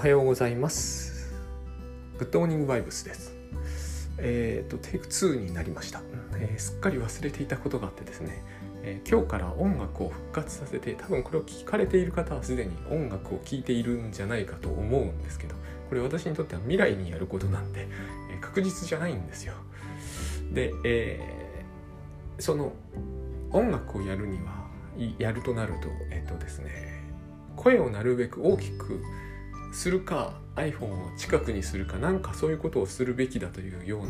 [0.00, 1.30] はようございます。
[2.18, 3.36] グッドモーニングバイブスです。
[4.16, 6.00] えっ、ー、とテイク2になりました、
[6.36, 8.42] えー、すっかり忘れていたことがあってですね、
[8.82, 15.54] えー、今日から音楽を復活させて多分これを聞かれている方はすでに音楽を聴いているんじゃないかと思うんですけど
[15.90, 17.86] これ私にとっては未来にやることなんで、
[18.32, 19.52] え確実じゃないんですよ。
[20.50, 21.20] で、え
[22.38, 22.72] その
[23.52, 24.66] 音楽をやるには
[25.18, 27.04] やるとなるとえっ、とですね
[27.56, 29.02] 声をなるべく大きく
[29.72, 34.08] するか iPhone を近くにするかなんかそういうことをするべきだというような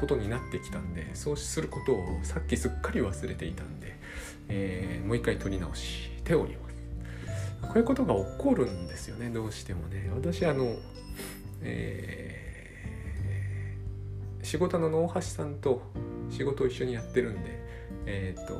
[0.00, 3.96] ことになってきたんでそうすることをさっきすっかり忘れていたんで、
[4.48, 6.66] えー、もう一回撮り直しております。
[7.62, 10.10] こういうことが起こるんですよねどうしてもね。
[10.14, 10.76] 私あの、
[11.62, 15.82] えー、仕事の能橋さんと
[16.30, 17.58] 仕事を一緒にやってるんで
[18.06, 18.54] えっ、ー、と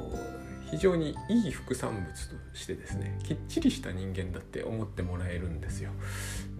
[0.76, 5.90] 非常にいい副産物としてですねきっちりした人間だって思ってもらえるんですよ。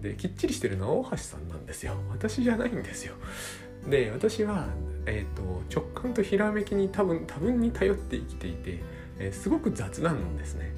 [0.01, 1.93] できっちりしてるのは大橋さんなんですよ。
[2.09, 3.13] 私じゃないんですよ。
[3.87, 4.69] で私は、
[5.05, 8.79] えーと、直感とひらめきに多分多分に頼って生きていて、
[9.19, 10.73] えー、すごく雑なんですね。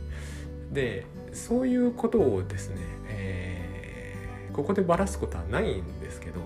[0.73, 2.75] でそういうことをですね、
[3.08, 6.42] えー、ここでばらすことはないんですけど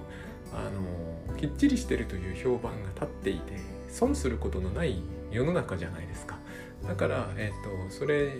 [0.53, 3.57] あのきっちりしてるという評判が立っていて
[3.89, 6.42] 損することのない世の中じゃないですか。
[6.87, 8.33] だから、えーと、それ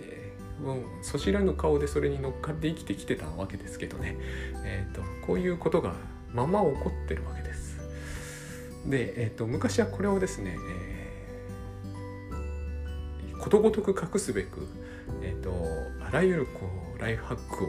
[0.62, 4.16] もうそしらぬ顔でそれに乗っかって生きてきてたわけですけどね、
[4.64, 5.94] えーと、こういうことが
[6.32, 7.80] まま起こってるわけです。
[8.86, 14.68] で、えーと、昔はこれをですね、えー、ことごとく隠すべく、
[15.22, 15.52] えー、と
[16.06, 17.68] あらゆるこうライフハックを、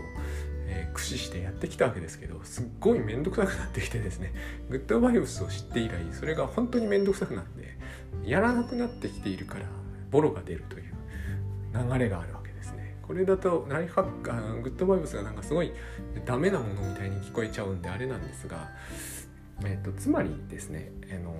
[0.67, 4.33] えー、駆使してやってきたわけですけどすっごい面倒くさくなってきてですね
[4.69, 7.77] グッドバイブスを知って以来それが本当に面倒くさくなって
[8.25, 9.65] やらなくなってきているから
[10.11, 10.83] ボロが出るという
[11.73, 12.97] 流れがあるわけですね。
[13.01, 15.71] これだとライフハックあグッドバイブスがなんかすごい
[16.25, 18.69] ダメなものみたいに聞こえちゃうんであれなんですが、
[19.63, 21.35] えーと、つまりですねあの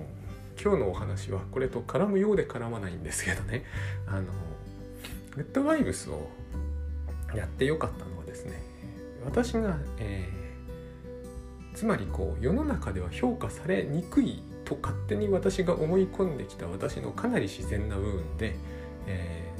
[0.62, 3.64] 今日のお話はこれと絡むようで絡まないんですけどね
[4.06, 4.24] あの
[5.34, 6.30] グッドバイブスを
[7.34, 8.62] やってよかったのはですね
[9.24, 18.56] 私が、えー、つまりこう世の中では評価されにくいと勝手に私が思い込んできた私のかなり自然な部分で、
[19.06, 19.50] え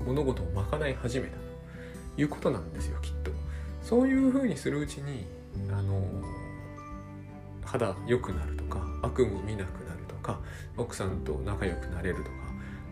[0.00, 3.30] ー、物事を賄い始めたということなんですよきっと。
[3.82, 5.26] そういうふうにするうちに
[5.70, 6.02] あの
[7.64, 10.40] 肌良くなるとか悪夢見なくなるとか
[10.76, 12.30] 奥さんと仲良くなれるとか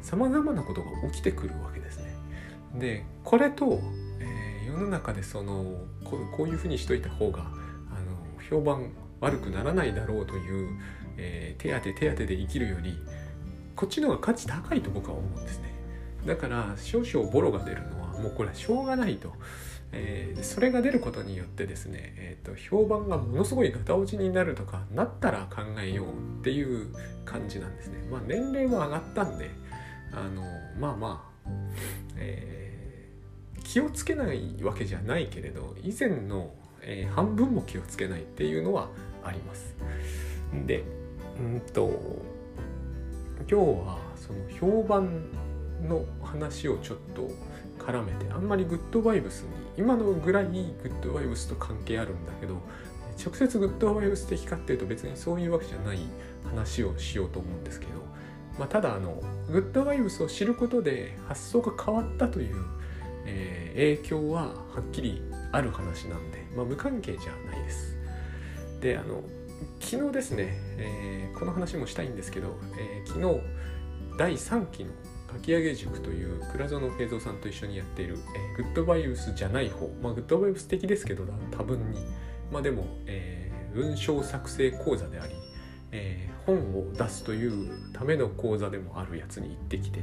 [0.03, 2.15] さまざまなことが起きてくるわけですね。
[2.77, 3.81] でこれと、
[4.21, 5.65] えー、世の中でその
[6.05, 8.91] こういうふうにしといた方があの評判
[9.21, 10.78] 悪くならないだろうという
[11.17, 12.99] えー、手当て手当てで生きるより
[13.77, 15.75] こっちの方が価値高いと僕は思うんですね。
[16.27, 19.33] だから少々ボロが出るのはもうこれはしょうがないと、
[19.93, 26.07] えー、それが出ることによってですね、えーと、評判がものすごいガタ落ちになるとかなったら考えよう
[26.41, 27.99] っていう感じなんですね。
[28.11, 29.51] まあ年齢も上がったんで
[30.13, 30.43] あの
[30.79, 31.51] まあまあ、
[32.17, 38.89] えー、気をつけないわけじゃないけれど以前の、えー、半分も気をつけないっていうのは
[39.23, 39.75] あります。
[40.67, 40.85] で
[41.39, 41.91] うんと
[43.39, 45.27] 今日はその評判
[45.89, 47.28] の話をちょっと
[47.78, 52.55] 絡めてあんまりグッドバイブスに今のぐらいグッドバイブスと関係あるんだけど
[53.23, 55.99] 直接グッドバイブス的かっていうと別にそういうわけじゃない
[56.44, 57.93] 話をしようと思うんですけど、
[58.59, 62.56] まあ、ただあのグッドバイブスを知ることで発想が変わったという、
[63.27, 67.97] えー、影響ははっきりある話なんで、まあ、無関係じゃないです。
[68.81, 69.23] であの
[69.81, 73.41] 昨日ですね、えー、この話もしたいんですけど、えー、昨日
[74.19, 74.91] 第3期の
[75.27, 78.19] かき上げ塾という倉園平蔵さんと一緒にやっている、
[78.57, 81.99] えー、グッドバイブスじゃない方、まあ、グッドバイブス的ですけど多分に、
[82.53, 85.35] まあ、でも、えー、文章作成講座であり、
[85.91, 90.01] えー、本を出すというための講座でもあるやつに行ってきて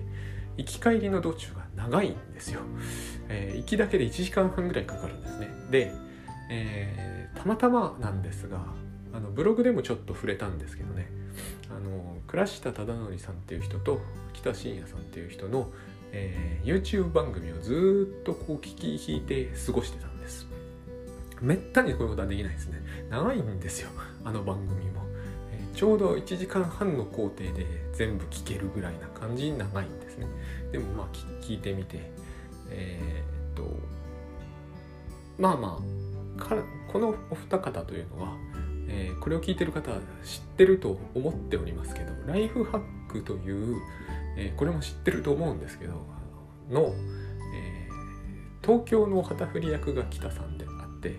[0.58, 2.62] 行き帰りの道中が長いんですよ、
[3.30, 5.48] えー、行きだけで1時間半ぐらいかかるんですね。
[5.72, 5.94] で、
[6.50, 8.66] えー、たまたまなんですが
[9.14, 11.10] あのブログでもちょっと触れたんですけどね。
[11.70, 14.02] あの倉下忠則さんっていう人と
[14.34, 15.72] 北信也さんっていう人の、
[16.12, 20.48] えー、YouTube 番組をずっとこう聞き聞いて過ごしてたんです。
[21.42, 22.82] めったにこういうことはできないですね。
[23.10, 23.90] 長いんですよ
[24.24, 25.02] あの番組も、
[25.52, 30.28] えー、ちょうど1時間半の工程で全部聞けるぐらいな感じに長いんですね。
[30.72, 31.08] でもまあ
[31.42, 32.12] 聞いてみて
[32.70, 33.76] えー、っと
[35.38, 36.02] まあまあ
[36.92, 38.38] このお二方というのは
[38.88, 43.78] えー、これを聞いてる方は知ってると思っておりますけどライフハックという、
[44.38, 45.94] えー、これも知ってると思うんですけど
[46.70, 46.94] の、
[47.56, 51.16] えー、東京の旗振り役が北さんであって、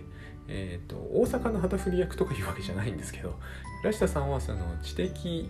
[0.47, 3.39] えーと、大阪の旗振り役とかいうわけじゃないんですけど
[3.81, 5.49] 平下さんはその知的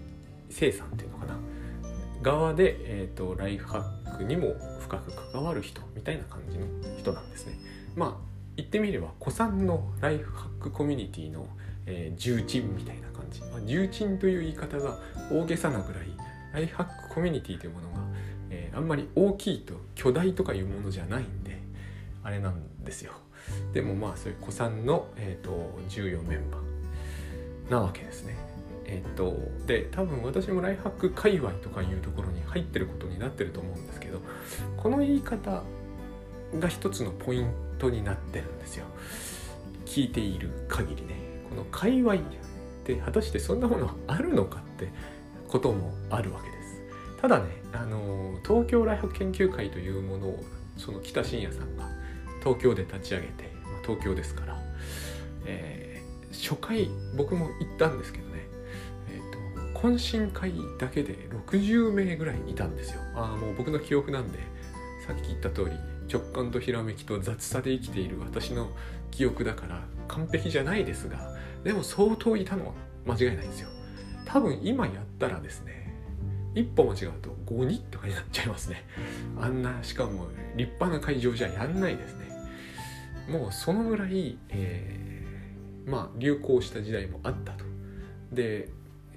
[0.50, 1.36] 生産っていうのかな？
[2.22, 6.66] 側で、えーと、ライフハックにも深く関わる人みたいな感じの
[6.98, 7.60] 人なんですね。
[7.96, 11.48] まあ言ってみれば古参のライフハックコミュニティの、
[11.86, 14.98] えー、重鎮みたいな感じ、まあ、重鎮という言い方が
[15.32, 16.08] 大げさなぐらい
[16.54, 18.00] ライフハックコミュニティというものが、
[18.50, 21.60] えー、あんまり大きいと巨大とかいうものじゃないんで
[22.24, 23.14] あれなんですよ。
[23.74, 28.36] でもまあそういう古参の、えーと、重要メンバーなわけですね。
[28.86, 34.22] えっ、ー、とで多分私もライフハック界隈とかいうところに入ってることになってると思うんですけど
[34.78, 35.64] この言い方
[36.60, 38.86] が一つのポイントになってるんですよ。
[39.86, 41.23] 聞いている限りね
[41.54, 42.18] の界隈っ
[42.84, 44.92] て果たしてそんなものあるのかって
[45.48, 46.64] こともあるわけです。
[47.22, 50.44] ただねあの東京ライフ研究会というものを
[50.78, 51.88] その北信也さんが
[52.44, 54.58] 東京で立ち上げて、まあ、東京ですから、
[55.46, 58.46] えー、初回僕も行ったんですけどね、
[59.10, 64.40] えーと、懇親会だけで60名ぐらいいたんですよああもう僕の記憶なんで
[65.08, 65.72] さっき言った通り
[66.12, 68.70] 直感とひらめきと雑さで生きている私の
[69.12, 71.33] 記憶だから完璧じゃないですが
[71.64, 72.74] でも相当いたのは
[73.06, 73.70] 間違いないんですよ。
[74.26, 75.94] 多分今やったらですね
[76.56, 78.86] 一歩間違うと5人とかになっちゃいますね。
[79.40, 82.24] あんなしかも立派な会場じゃやんないですね。
[83.30, 87.66] もうそのぐらい、えー、まあ流行した時代もあったと。
[88.32, 88.70] で、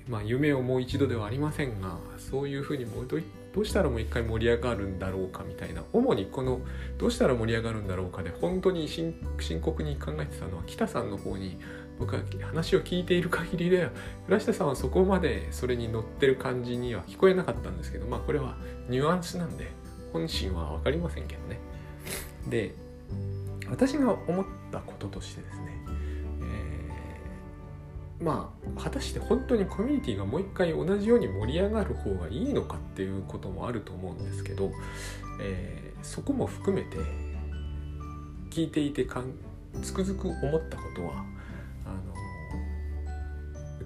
[0.08, 3.16] まあ夢をもう一度ではありませんがそういうふうにもうど
[3.62, 6.60] うしたらもう一回盛り上がるんだろうかみたいな主にこの
[6.98, 9.14] どうしたら盛り上がるんだろうかで本当に深
[9.62, 11.58] 刻に考えてたのは北さんの方に
[11.98, 13.90] 僕は話を聞いている限りでは
[14.28, 18.56] 浦下さんはそこまでそれに乗ってる感じには聞こえなかったんですけどまあこれは
[18.88, 19.70] ニュアンスなんで
[20.12, 21.58] 本心は分かりませんけどね。
[22.48, 22.74] で
[23.68, 25.78] 私が思ったこととしてですね、
[28.20, 34.70] えー、まあ果たして本当にコミュニティがもう一回同じように盛り上がる方がいいのかっていうこともあると思うんですけど、
[35.40, 36.96] えー、そこも含めて
[38.50, 39.32] 聞いていてかん
[39.82, 41.24] つくづく思ったことは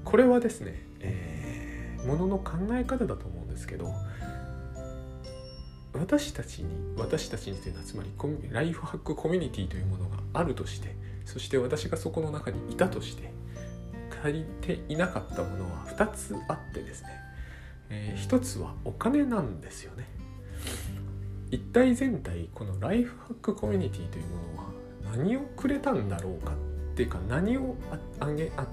[0.05, 3.93] これはですね、えー、ものの考え方だと思うんですけど
[5.93, 8.11] 私たちに私たちにというのはつまり
[8.51, 10.95] ライフハックコミュニティというものがあるとして
[11.25, 13.33] そして私がそこの中にいたとして
[14.23, 17.09] 足りていなかったものは2つあってですね、
[17.89, 20.07] えー、1つはお金なんですよね。
[21.51, 27.75] 一体全体このライフハックコミュニティというものは何をくれたんだろうかっていうか何を
[28.21, 28.67] あげあ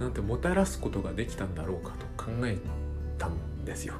[0.00, 2.58] なんてもたらすことができたんだろうかと考え
[3.18, 3.94] たんですよ。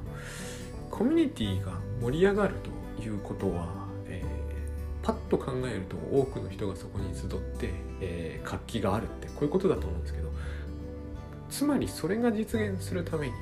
[0.90, 2.54] コミュニティが盛り上がる
[2.98, 7.28] ということは、えー、パッと考えると多くの人がそこに集っ
[7.58, 10.30] て、えー、活気があるってこういうことだと思うんですけど
[11.48, 13.38] つまりそれが実現するためには、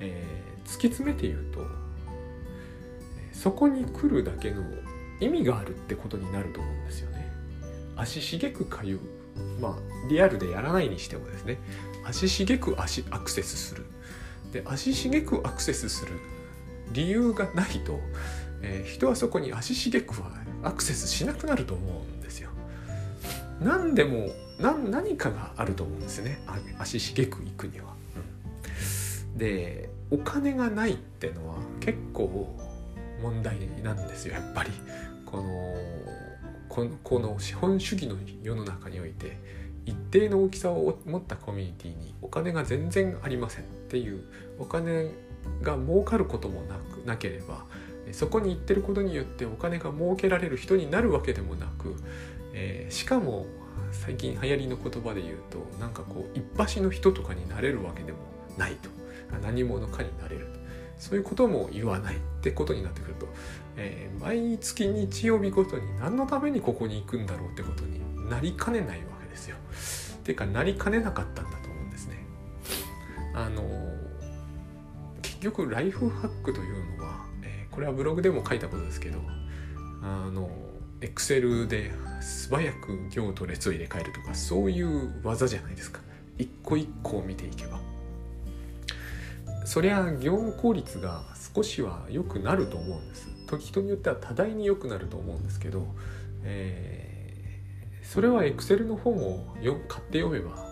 [0.00, 1.66] えー、突き詰めて言うと
[3.32, 4.62] そこに来るだけの
[5.20, 7.30] 意味があるってことになると思うんですよね。
[7.96, 9.00] 足しげく通う
[9.60, 11.58] まあリアルでやらないにしてもですね
[12.04, 13.86] 足しげく足アクセスする
[14.52, 16.12] で足しげくアクセスする
[16.92, 17.98] 理由がないと、
[18.62, 20.30] えー、人はそこに足しげくは
[20.62, 22.50] アクセスしなくなると思うんですよ。
[23.60, 26.40] 何でも何かがあると思うんですね
[26.78, 27.94] 足しげく行くには。
[29.32, 32.54] うん、でお金がないってのは結構
[33.22, 34.70] 問題なんですよやっぱり。
[35.26, 35.74] この
[36.74, 39.38] このこの資本主義の世の中において
[39.86, 44.24] 一定の大きさを持ったコミュニティにお金が全然ありませんっていう
[44.58, 45.12] お金
[45.62, 47.64] が儲かることもなくなければ
[48.10, 51.94] そこに行ってることによってお金が儲けられる人になるわけでもなく、
[52.54, 53.46] えー、しかも
[53.92, 58.18] 最近流行りの言葉で言うとなんかこう一発の人とかになれるわけでも
[58.58, 58.90] ないと。
[59.42, 60.63] 何者かになれると。
[60.98, 63.26] そういうことも言わないってことになってくると、
[63.76, 69.56] えー、毎月日曜日ごとに何のためにここに行くんだろうってことになりかねないわけですよ。
[69.56, 72.24] っていうかなりかねなかったんだと思うんですね。
[73.34, 73.62] あの
[75.22, 79.20] 結局ライフハックというのは、えー、これはブログでも書いたことですけど
[80.02, 80.50] あの
[81.00, 86.00] エクセルで素早く行と列を入れ替えるとかそういう技じゃないですか
[86.38, 87.80] 一個一個を見ていけば
[89.64, 91.22] そりゃ業務効率が
[91.54, 93.28] 少しは良くなると思うんです。
[93.46, 95.86] 時人によっては多大に良くなると思うんですけど、
[96.42, 99.44] えー、それはエクセルの本を
[99.88, 100.66] 買って読めば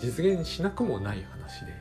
[0.00, 1.72] 実現しなくもない話で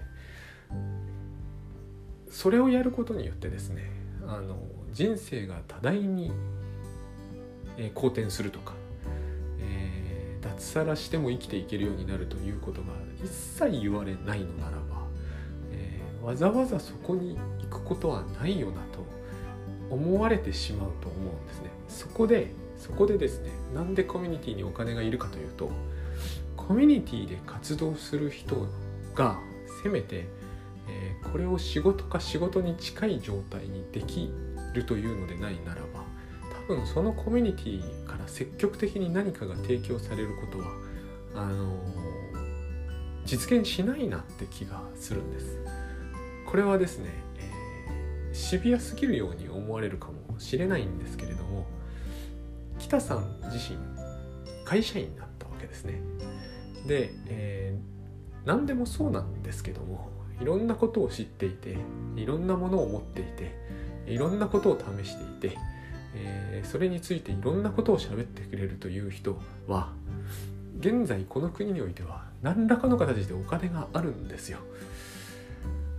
[2.29, 3.89] それをやることによってですね
[4.27, 4.57] あの
[4.91, 6.31] 人生が多大に、
[7.77, 8.73] えー、好転するとか、
[9.59, 12.87] えー、脱サラしても生きていけるようになるということが
[13.23, 14.84] 一切言われないのならば、
[16.23, 19.05] わざわざそこに行くことはないよなと
[19.89, 25.71] 思われてしまうと思うんですねそこでそこでですねなんでコミュニティにお金がいるかというと
[26.57, 28.67] コミュニティで活動する人
[29.13, 29.39] が
[29.83, 30.27] せめて、
[30.89, 34.31] えー、これを仕事か仕事に近い状態にでき
[34.73, 36.03] るというのでないならば
[36.67, 40.65] 多分そのコミュニティから積極的に何かが提供されることは
[41.35, 41.77] あのー、
[43.25, 45.64] 実現しないなって気がするんです。
[46.55, 51.65] これはですね、えー、シビアすぎるように思われるかもしれないんですけれども
[52.79, 53.77] 北さん自身
[54.63, 55.99] 会社員だったわけですね。
[56.87, 60.09] で、えー、何でもそうなんですけども
[60.39, 61.75] いろんなことを知っていて
[62.15, 63.53] いろんなものを持っていて
[64.07, 65.57] いろんなことを試していて、
[66.13, 69.91] えー、それについていろんなことを喋ってくれるという人は
[70.79, 74.59] 現在この国においては何らかの形でお金があるんですよ。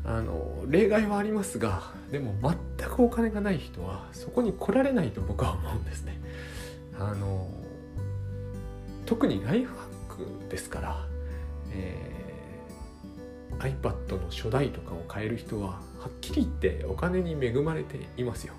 [0.07, 1.83] あの例外はありますが
[2.13, 2.33] でも
[2.79, 6.21] 全くお金がない人はそこに来られないと僕は思うんですね。
[6.99, 7.51] あの
[9.05, 11.07] 特にライフハックですから、
[11.73, 18.55] えー、iPad の初代とかを買える人ははっきり言ってお金に恵まれていますよ。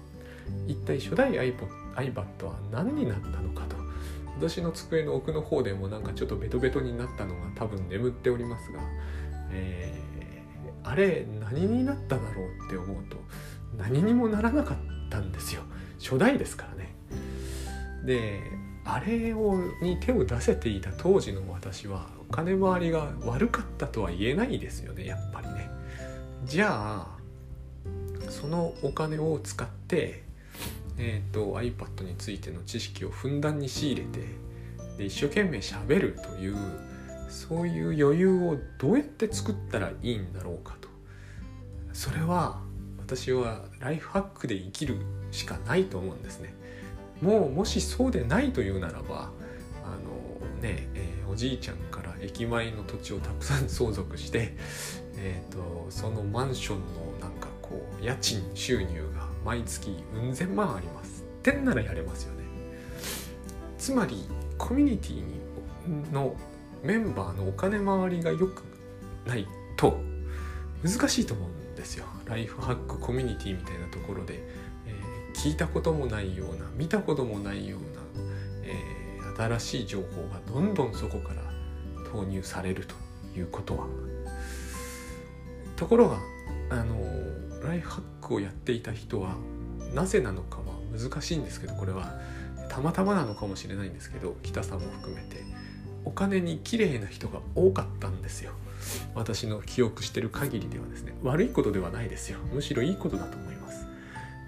[0.67, 3.75] 一体初代 iPod, iPad は何になったのかと
[4.37, 8.79] 私の机の奥の方でもなんかちょっとベトベトになったのが多分眠っておりますが、
[9.51, 10.16] えー、
[10.89, 13.17] あれ何になっただろうって思うと
[13.77, 14.77] 何にもならなかっ
[15.09, 15.61] たんですよ。
[15.99, 16.95] 初代ですからね。
[18.05, 18.39] で
[18.85, 25.69] あれをに手を出せていた当時の私はお金回りが悪かったとは言えないですよねやっぱりね。
[26.45, 27.07] じゃあ
[28.29, 30.27] そのお金を使って
[30.99, 34.25] えーと、iPad についての知識をふんだんに仕入れて
[34.97, 36.57] で一生懸命しゃべるという
[37.27, 40.87] そういう余裕をどうやって作ったらいいんだろうかと。
[41.93, 42.61] それは
[42.99, 44.97] 私はライフハックで生きる
[45.31, 46.53] しかないと思うんですね。
[47.21, 49.31] もうもしそうでないというならば
[49.83, 54.55] あのね、えー、おじいちゃんから駅前の土地をたくさん相続して、
[55.15, 56.83] えーとそのマンションの
[57.19, 61.23] なんかこう家賃収入が毎月うん千万あります。
[61.23, 62.43] ってんならやれますよね。
[63.77, 64.25] つまり
[64.57, 66.35] コミュニティにの
[66.83, 68.63] メンバーのお金回りが良く
[69.25, 69.99] ないと
[70.83, 72.05] 難しいと思うんですよ。
[72.25, 74.39] ライフハックコミュニティみたいなところで、
[74.85, 77.87] えー、聞いたこともないような見たこともないような、
[78.63, 81.41] えー、新しい情報がどんどんそこから
[82.11, 82.95] 投入されると
[83.37, 83.87] いうことは。
[85.75, 86.17] ところが
[86.71, 86.97] あの
[87.63, 89.35] ライフハックをやっていた人は
[89.93, 92.19] なぜなのかは難しいんですけどこれは
[92.69, 95.56] たまたまなのかもしれないんですけど北さんも含めて。
[96.07, 98.53] お金に綺麗な人が多かったんですよ。
[99.13, 101.13] 私の記憶してる限りではですね。
[101.21, 102.39] 悪いことではないですよ。
[102.53, 103.85] むしろいいことだと思います。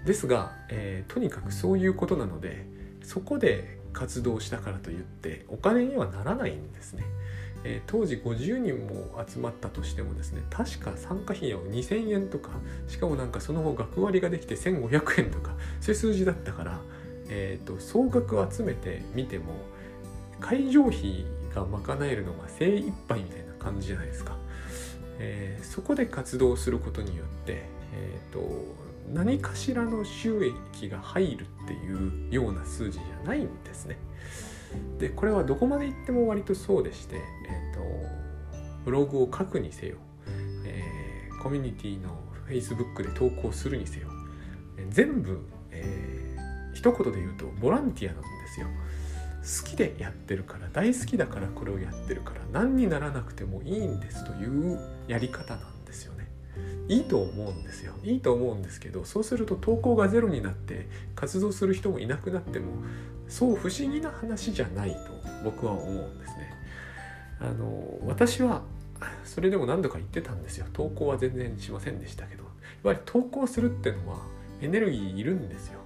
[0.06, 2.64] ですが、えー、とにかくそういうことなので
[3.02, 7.04] そこで活動したからといってお金にはならないんですね。
[7.62, 12.52] えー、当時50人も集まったとしてもですね確か参加費用2000円とか
[12.88, 16.80] しかもなんかその後学割ができて1500円とかそういう数字だったから、
[17.28, 19.52] えーと、総額集めてみても
[20.40, 24.36] 会場費が賄えるのが精一杯みたいな感じじゃないですか、
[25.18, 27.64] えー、そこで活動することによって、
[27.94, 30.40] えーと何かしらの収
[30.74, 33.98] 益が入るっていうような数字じゃないんですね。
[34.98, 37.80] でこれはどこまで行っても割とそうでして、えーと、
[38.84, 39.96] ブログを書くにせよ、
[40.64, 42.16] えー、コミュニティの
[42.48, 44.06] Facebook で投稿するにせよ、
[44.76, 45.40] え、全部、
[45.72, 48.68] えー、一言で言うとボランティアなんですよ。
[49.42, 54.78] 好きでやってるから大好きだからこれをやってるから何にならなくてもいいんですという
[55.08, 56.28] やり方なんですよね。
[56.88, 57.94] いいと思うんですよ。
[58.02, 62.66] いいと思うんですけどそうすると投稿がゼロになって活動する人もいなくなっても
[63.28, 64.98] そう不思議な話じゃないと
[65.44, 66.54] 僕は思うんですね。
[67.40, 68.62] あの私は
[69.24, 70.66] それでも何度か言ってたんですよ。
[70.72, 72.44] 投稿は全然しませんでしたけど。
[72.84, 74.18] やっぱり投稿するっていうのは
[74.62, 75.80] エネルギーいるんですよ。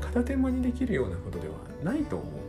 [0.00, 2.47] 片手間にできるようなことではないと思うん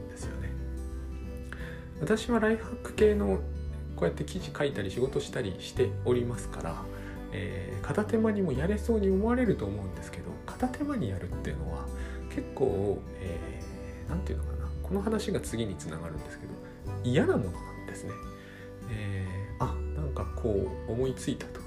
[2.01, 3.39] 私はライフハック系の
[3.95, 6.75] こうやって記事書いたり仕事したりしておりますから、
[7.33, 11.85] えー、片手間にもやれそうに思われると思うんですけど片手間にやるっていうのは
[12.29, 13.69] 結構、えー
[14.09, 16.53] 何て言うのかなこの話が次につながるんですけど
[17.03, 18.11] 嫌なものなんですね。
[18.91, 21.61] えー、あなんかこう思いついたと。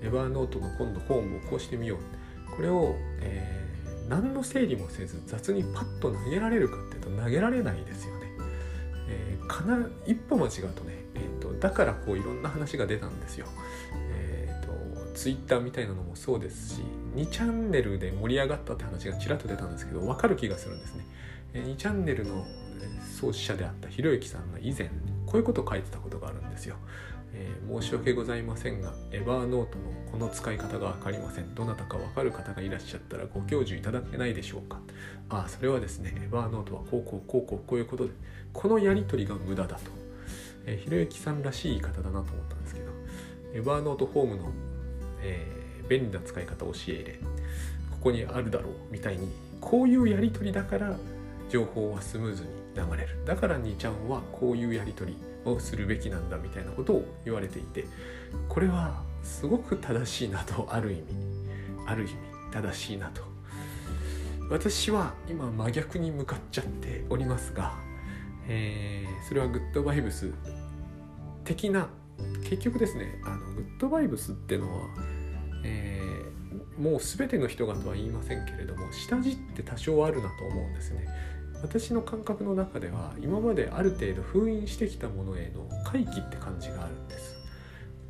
[0.00, 2.56] エヴァーノートの今度ホームをこうしてみよう。
[2.56, 8.23] これを、えー、何の整理もせず雑にパッと投げられるかっていうと投げられないですよね。
[9.08, 13.46] えー、かな一歩間違うとね、えーと、だからこういろんな話が出たんですよ。
[14.12, 16.82] えーと、ツイッターみたいなのもそうですし
[17.14, 21.06] 2チャンネルで盛り上がったって話がちらっと出たんですけど分かる気がするんですね。
[21.52, 22.46] えー、2チャンネルの
[23.18, 24.88] 創始者であったひろゆきさんが以前
[25.26, 26.76] こういうことを書いてたことがあるんですよ。
[27.36, 31.54] えー、申し訳ございませんがエバーノートのこの使い方が分かりません。
[31.54, 34.78] どなたか分かる方がいらっしゃったらご教授いただけないでしょうか。
[35.28, 38.10] ああそれはですねエバーノートはこうこうこうこうこういうことで
[38.52, 39.90] このやり取りが無駄だと、
[40.66, 42.86] え、ひろゆきさんらしい言い方だなと思ったんですけど
[43.54, 44.52] エバーノートホームの、
[45.22, 47.18] えー、便利な使い方を教え入れ
[47.90, 49.28] ここにあるだろうみたいに
[49.60, 50.96] こういうやり取りだから
[51.48, 53.24] 情報はスムーズに流れる。
[53.24, 57.84] だから2ちゃんはこういうやり取りをするべきなんだみたいなことを言われていて
[58.48, 61.04] これはすごく正しいなとある意味
[61.86, 62.14] ある意味
[62.52, 63.34] 正しいなと。
[64.50, 67.72] 私は今真逆に向かっちゃっておりますが、
[68.46, 70.32] えー、それはグッドバイブス
[71.44, 71.88] 的な
[72.42, 74.86] 結局ですねあのグッドバイブスってのは、
[75.64, 81.06] えー、もう全ての人がとは言いませんけれども下地って多少あるなと思うんですね。
[81.64, 87.34] 私の感覚の中では今まである程度封印してきたものへの回帰って感じがあるんです。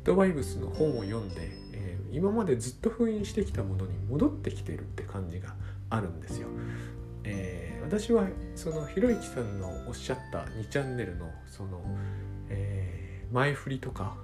[0.03, 1.35] ドバイブスの本を読んで、
[1.71, 5.55] えー、今までずっと封印してきたものに戻ってきてるって感じが
[5.89, 6.47] あるんですよ、
[7.23, 11.81] えー、私はそのひろゆきさんのおっしゃった2チャンネルのその、
[12.49, 14.15] えー、前振りとか、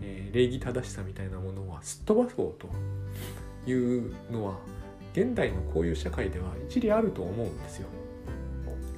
[0.00, 4.54] え礼儀正しさみたいなものはすっ飛ばそうというのは
[5.12, 7.88] 現代のこういう社会では一理あると思うんですよ。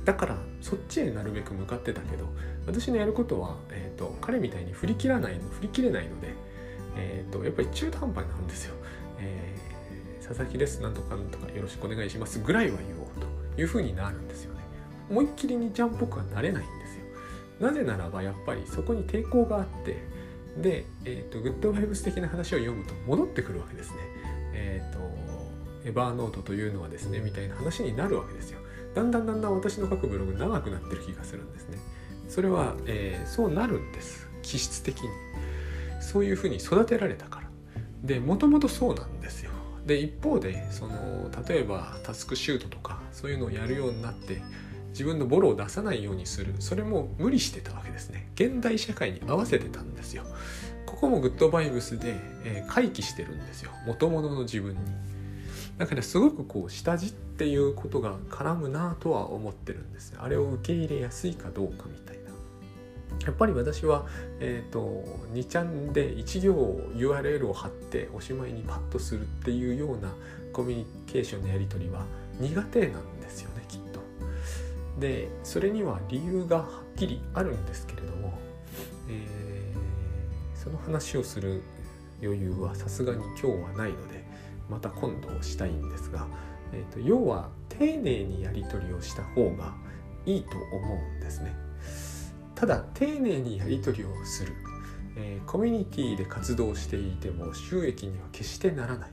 [0.09, 2.25] だからそっちへなるべく向かってたけど
[2.67, 6.29] 私のやることは、えーと、彼みたいに振り切らないの振り切れないので、
[6.97, 8.75] えーと、やっぱり中途半端になるんですよ。
[9.19, 14.63] えー、佐々木ですなんとかなんとかよろしくお願いしますぐらいは言おうというふうになるんですよね。
[15.11, 17.05] 思いっきりにちゃんっぽくはなれないんですよ。
[17.61, 19.99] なぜならばやっぱりそこに抵抗があって
[20.57, 23.97] で、えーと、グッドバイブス的な話を読むと戻ってくるわけですね。
[24.55, 24.99] えっ、ー、と
[25.85, 28.61] エバーノートというのはですねみたいな話になるわけですよ。
[28.95, 31.79] だんだんだんだん私の書くブログ長くなってる気がするんですね。
[32.29, 35.09] それは、えー、そうなるんです気質的に。
[36.01, 37.49] そういうふうに育てられたから。
[38.03, 39.51] でもともとそうなんですよ。
[39.89, 44.43] で一方でその例えばタスクシュートとかそういうのをやるようになって
[44.91, 50.25] 自分のボロを出さないようにするそれも無理してたわけですね現代社会に合わせてたんですよ
[50.87, 54.79] ここもグッドバイブスで、えー、回帰してるんですよ元々の自分に
[55.79, 62.29] だからすごくこう下地っていうことが絡むなとは思ってるんですあれを受け入れやすいかどうかみたいな
[63.25, 64.07] やっぱり私は、
[64.41, 70.13] えーと、2ちゃんで1行 URL を貼っておしまいにパッとするっていうような
[70.53, 72.05] コミュニケーションのやり取りは
[72.41, 74.01] 苦手なんですよねきっと。
[75.01, 78.39] でそれには理由がはっきりあるんですけれども、
[79.09, 81.63] えー、その話をする
[82.23, 84.18] 余裕はさすがに今日はないので
[84.69, 86.27] また今度したいんですが、
[86.73, 89.75] えーと、要は丁寧にやり取りをした方が
[90.27, 91.55] いいと思うんですね。
[92.55, 94.53] ただ丁寧にやり取りをする、
[95.17, 99.11] えー、コミュニティで活動していても収益には決してならない。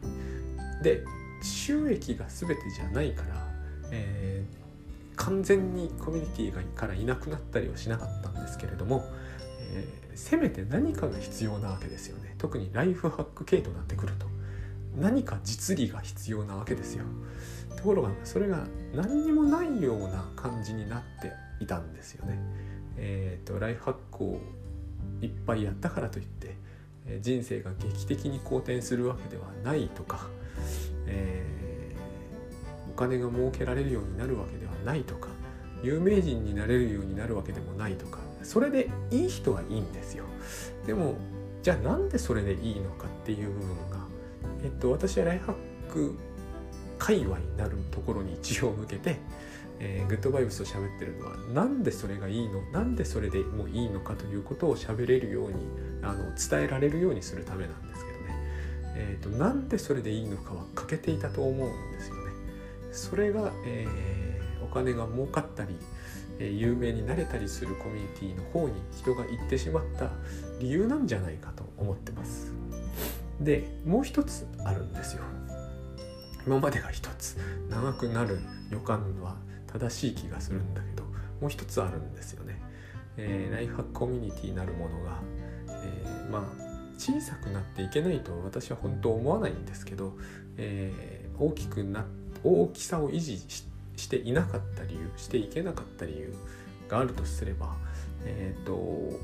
[0.83, 1.03] で
[1.41, 3.47] 収益が全てじゃないから、
[3.91, 9.05] えー、完全にコミュニティがからいなくなったりはしなかったんですけれども、
[9.71, 14.34] えー、せめて何かが必要なわけですよね特にライフハック系となってくると。
[14.99, 17.05] 何か実利が必要なわけですよ。
[17.75, 22.39] ところがそれが何にもないような感じになっていたんですよね。
[22.97, 24.39] えっ、ー、とライフハックを
[25.21, 26.55] いっぱいやったからといって
[27.21, 30.27] 人生が劇的に好転するわけではないとか、
[31.05, 35.29] えー、お金が儲けられるようになるわけではないとか
[35.83, 40.23] 有名人になれるようになるわけでもないとかそれでいい人はいいんですよ。
[40.85, 41.15] でも
[41.61, 43.75] じゃあなんでそれでいいのかっていう部分
[44.65, 46.17] えっと、私はライフハック
[46.97, 49.17] 界隈になるところに一応向けて、
[49.79, 52.61] えー、グッドバイブスと喋ってるのはなんでそれがいいの？
[52.71, 55.55] なんでそれでもういいのかということを喋れるように
[56.01, 58.25] あの伝えられるようにするためなんですけどね、
[58.95, 62.31] えーと、なんでそれでいいのかは欠けていたと思うんですよね。
[62.91, 65.75] それが、えー、お金が儲かったり、
[66.39, 70.09] えー、有名になれたりするコミュニティの方に人が行ってしまった
[70.59, 72.51] 理由なんじゃないかと思ってます。
[73.39, 75.23] でもう一つあるんですよ。
[76.45, 77.37] 今までが一つ
[77.69, 79.35] 長くなる予感は
[79.67, 81.03] 正しい気がするんだけど
[81.41, 82.61] もう一つあるんですよね、
[83.17, 85.19] えー、ライフハックコミュニティなるものが、
[85.67, 86.43] えー、まあ
[86.97, 90.13] 小さくなっていけないと私は本当思わないんですけど、
[90.57, 92.05] えー、大きくな
[92.43, 93.39] 大きさを維持
[93.97, 96.33] していなかった理由していけなかった理由
[96.87, 97.75] があるとすれば
[98.23, 99.19] えっ、ー、と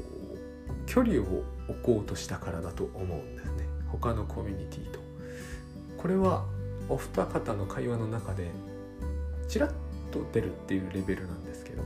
[0.88, 3.51] 距離を置こうとしたからだと思うんです。
[3.92, 5.00] 他のコミュニティと。
[5.98, 6.46] これは
[6.90, 8.50] お二方の会話の中で
[9.48, 9.72] ちらっ
[10.12, 11.84] と出るっていうレベルなんですけど、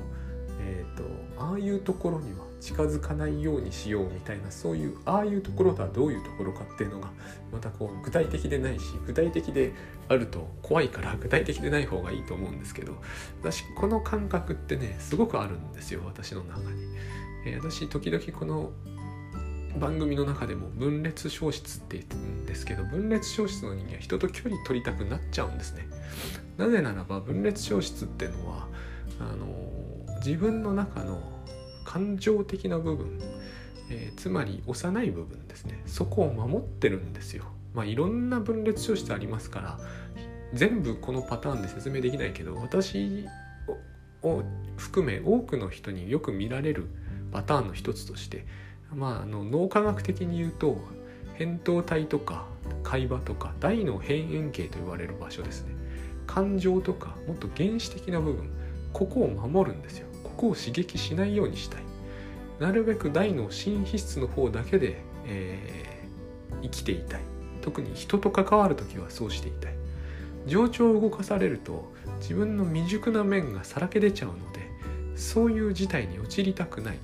[0.62, 1.04] えーと、
[1.38, 7.10] ああいうところには近づかないようにしようみたいなそういうああいうところとはどういうところかっていうのが
[7.52, 9.74] またこう具体的でないし具体的で
[10.08, 12.96] あると怖いから具体的でない方がいいと思うんですけど
[13.42, 16.86] 私この感覚ってねすごくあるんですよ私の中に。
[17.48, 18.72] えー、私時々この
[19.80, 25.88] 番組の中でも分裂消失って言ってるんですけど分裂消失の人間は人と距離取りたくなっちゃうんですね。
[26.58, 28.68] なぜならば分裂消失っていうのは
[29.20, 29.48] あの
[30.18, 31.22] 自分の中の
[31.84, 33.20] 感情的な部分、
[33.90, 35.82] えー、つまり幼い部分ですね。
[35.86, 37.46] そこを守ってるんですよ。
[37.74, 39.80] まあいろんな分裂消失ありますから
[40.54, 43.26] 全部このパターンで説明できないけど私
[44.24, 44.44] を
[44.78, 46.88] 含め多くの人によく見られる
[47.32, 48.46] パターンの一つとして
[48.96, 50.78] まあ、あの脳科学的に言うと
[51.38, 52.46] 扁桃体とか
[52.84, 55.76] 海馬とか大脳辺縁系と言われる場所ですね。
[56.26, 58.50] 感情とかもっと原始的な部分
[58.94, 60.08] ここを守るんですよ。
[60.24, 61.82] ここを刺激しないようにしたい。
[62.60, 67.22] なるべく大脳新皮質の方だけで、えー、生きていたい。
[67.62, 69.74] 特に人と関わる時はそうしていたい。
[70.48, 74.70] 情緒を動かされると自分の未熟な面がさらけ出ちゃうので
[75.16, 76.98] そういう事態に陥りたくない。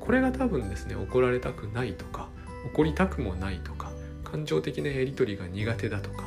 [0.00, 2.28] これが多分ですね怒られたくないとか
[2.74, 3.92] 怒りたくもないとか
[4.24, 6.24] 感情的なやり取りが苦手だとか、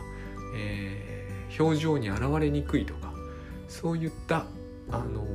[0.56, 3.14] えー、表情に現れにくいとか
[3.68, 4.46] そういった
[4.92, 5.26] あの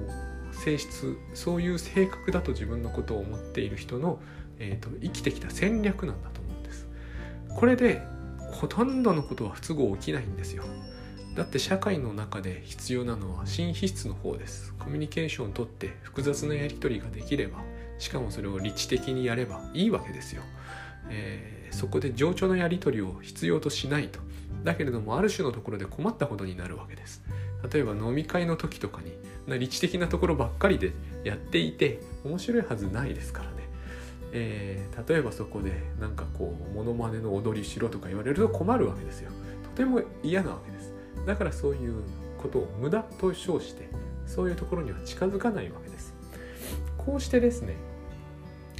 [0.52, 4.20] 性質そういう性格だと自分のことを思っている人の、
[4.58, 6.88] えーと、生きてきた戦略なんだと思うんです。
[7.54, 8.02] これで
[8.52, 10.64] ほとんどのことは不都合起きないんですよ。
[11.36, 14.74] だって社会の中で必要なのは新皮質の方です。
[14.78, 17.58] コミュニケーションをとって複雑なやり取りができれば
[17.98, 20.42] しかもそれを理知的にやればいいわけですよ。
[21.10, 24.20] えー、そこで情緒のやり取りを必要としないと。
[24.64, 27.22] だけれどもある種のところで困ったことになるわけです。
[27.72, 30.92] 例えば飲み会の時とかに理知的なところばっかりで
[31.24, 33.56] やっていて面白いはずないですからね。
[34.32, 39.30] えー、例えばそこでなんかこうモノマネの踊りしろとか言われると困るわけですよ。
[39.64, 40.92] とても嫌なわけです。
[41.26, 42.02] だからそういう
[42.36, 43.88] ことを無駄と称して
[44.26, 46.14] そういうところには近づかないわけです。
[46.96, 47.74] こうしてですね、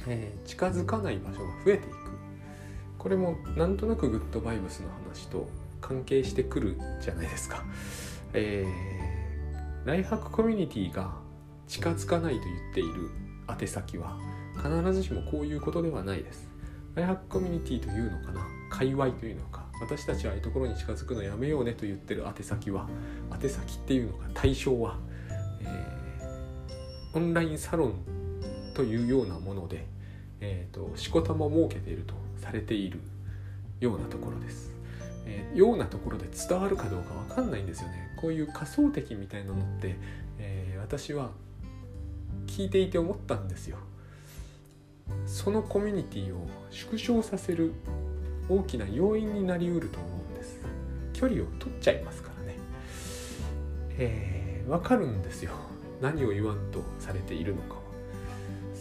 [0.07, 1.95] えー、近づかない場所が増えていく。
[2.97, 5.47] これもなんとなくグッドバイブスの話と
[5.81, 7.63] 関係してくるじゃないですか。
[8.33, 11.13] えー、ライハックコミュニティが
[11.67, 13.09] 近づかないと言っている
[13.49, 14.17] 宛先は
[14.57, 16.49] 必ずしもこういうことではないです。
[16.95, 18.45] ライハックコミュニティというのかな？
[18.69, 19.67] 界隈というのか。
[19.81, 22.89] 私たちはああいうところに近づくのやめようねと言ってる宛先は
[23.41, 24.97] 宛先っていうのか対象は、
[25.61, 27.93] えー、オンラインサロン
[28.73, 29.85] というようなもので、
[30.41, 32.99] えーと、しこたま設けているとされている
[33.79, 34.71] ようなところです。
[35.25, 38.13] えー、ようなところで伝わるかどうか分かんないんですよね。
[38.17, 39.95] こういう仮想敵みたいなのって、
[40.39, 41.31] えー、私は
[42.47, 43.77] 聞いていて思ったんですよ。
[45.25, 47.73] そのコミュニティを縮小させる
[48.47, 50.59] 大きな要因になりうると思うんです。
[51.13, 52.55] 距離を取っちゃいますからね。
[53.97, 55.51] えー、分かるんですよ。
[56.01, 57.78] 何を言わんとされているのか。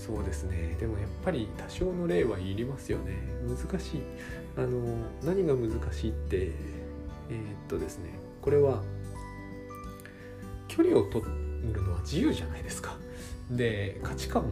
[0.09, 0.77] そうですね。
[0.81, 3.19] でもやっぱり多少の例はいりますよね。
[3.47, 4.03] 難しい。
[4.57, 6.53] あの何が難しいって
[7.31, 8.19] えー、っとですね。
[8.43, 8.83] これは
[10.67, 12.97] 距離を取るのは自由じゃないですか。
[13.51, 14.45] で価値観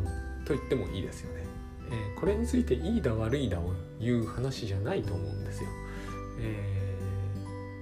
[0.46, 1.44] と言ってもいいですよね、
[1.90, 5.68] えー、これについていいだ悪いだを言う話じゃないと思うんですよ、
[6.40, 6.96] え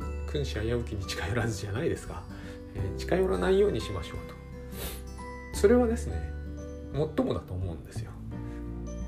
[0.01, 2.25] ー、君子危うきに近寄らずじゃないですか、
[2.75, 4.35] えー、近寄らないようにしましょうと。
[5.57, 6.34] それはですね
[6.95, 8.13] 最もだと思うんですよ。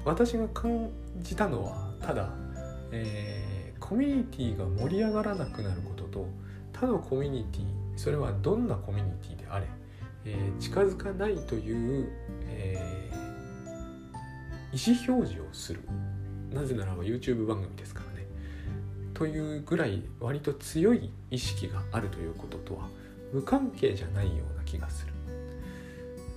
[0.04, 2.30] 私が感じたのはただ、
[2.92, 6.28] えー、コミュニティが盛り上がらなくなることと
[6.72, 7.64] 他のコミュニティ
[7.96, 9.66] それはどんなコミュニティであれ、
[10.24, 12.08] えー、近づかないという、
[12.44, 15.80] えー、意思表示をする
[16.52, 18.26] なぜならば YouTube 番組ですからね
[19.14, 22.88] というぐらい割と強い意識があるということとは
[23.32, 25.12] 無関係じゃないような気がする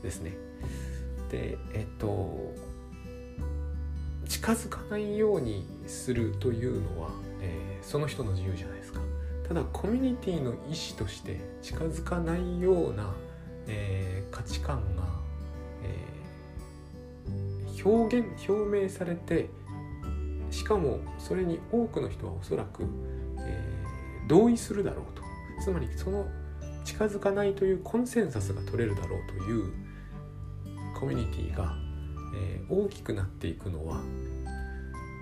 [0.01, 0.33] ですね。
[1.29, 2.53] でえっと
[4.27, 7.09] 近づかないようにするというのは、
[7.41, 9.01] えー、その人の自由じゃないですか。
[9.47, 13.11] ただコミュニティの意思として近づかないような、
[13.65, 15.03] えー、価値観が、
[15.83, 19.49] えー、表現表明されて
[20.51, 22.83] しかもそれに多くの人はおそらく、
[23.39, 23.83] え
[24.27, 25.23] 同意するだろうと。
[25.63, 26.27] つまりその
[26.85, 29.73] 近づかないというコンセンサスが取れるだろうという
[30.99, 31.75] コミュニティが、
[32.35, 34.01] えー、大きくなっていくのは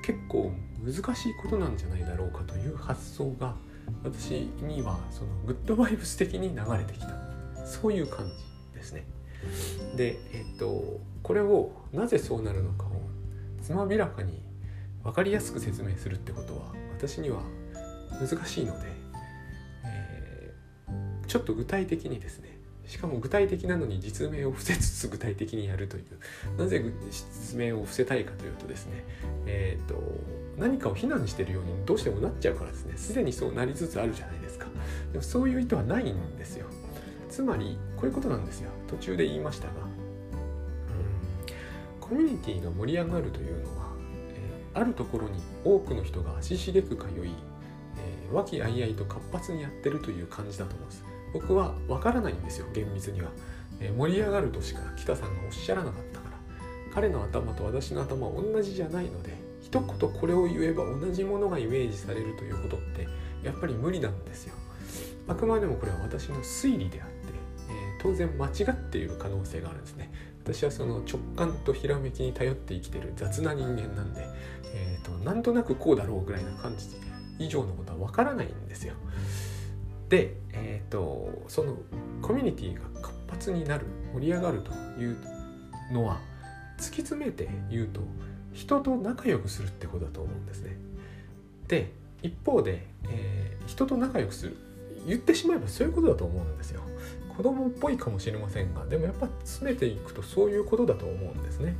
[0.04, 0.52] 結構
[0.84, 3.56] 難しいことなんじゃないだろうかという発想が
[4.04, 7.08] 私にはそのグッドバイブス的に流れてきた
[7.66, 8.28] そういう感
[8.74, 9.06] じですね。
[9.96, 12.90] で、えっと、これをなぜそうなるのかを
[13.62, 14.42] つまびらかに
[15.04, 17.42] 分かりやすく説明するってことは私には
[18.20, 18.88] 難しいので、
[19.86, 22.57] えー、ちょっと具体的にですね
[22.88, 26.04] しかも具体的なのに実名を伏せつつ具体的にやるという。
[26.58, 29.04] なぜ実名を伏せたいかというとですね
[29.45, 30.02] え、ー、と
[30.58, 32.97] 何かを非難してるようにどうしてもなっちゃうからですね。
[32.97, 34.67] すでにそうなりつつあるじゃないですか。
[35.12, 36.67] でもそういう意図はないんですよ。
[37.30, 38.71] つまりこういうことなんですよ。
[38.88, 39.73] 途中で言いましたが。
[42.00, 43.88] コミュニティが盛り上がるというのは、
[44.30, 47.34] えー、あるところに多くの人が足しげく通い、
[47.97, 51.16] えー、和気あいあいと活発にやってるという感じだと思うんです。
[51.39, 53.30] 僕は分からないんですよ厳密には、
[53.80, 56.38] えー、盛り上がるとしか北さんがおっしゃらなかったから。
[56.95, 63.08] 彼の頭と私の頭は同じじゃないので一言これを言えば同じものがイメージされるということって
[63.43, 64.56] やっぱり無理なんですよ。
[65.28, 67.15] あくまでもこれは私の推理であって、
[67.69, 70.12] えー、当然間違っている可能性があるんですね。
[70.43, 74.26] 私はその直感とひらめきに頼って生きてる雑な人間なんで、
[74.73, 76.88] えーと、なんとなくこうだろうぐらいな感じ
[77.38, 78.95] 以上のことはわからないんですよ。
[80.10, 81.78] で、えーと、その
[82.22, 85.17] コミュニティが活発になる盛り上がるという
[85.91, 86.20] のは
[86.78, 88.02] 突き詰めて言うと
[88.54, 90.78] 人と仲良くするってことだと思うんですね。
[91.67, 91.91] で
[92.24, 94.58] 一方で、えー、人と仲良くする
[95.06, 96.82] 言ってしまえばそういうことだと思うんですよ。
[97.36, 101.76] 子供っぽいかもしれませんがでもやっぱ詰めていくとそういうことだと思うんですね。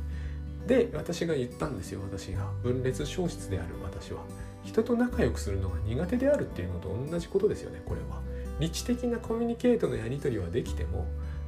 [0.66, 4.20] で私が言ったんですよ私が分裂消失である私は
[4.68, 8.20] 人と仲良くするのが苦手であるっていうのと同じことですよねこれは。
[8.60, 11.06] 理知的なコミュニケートのやり取りはできても、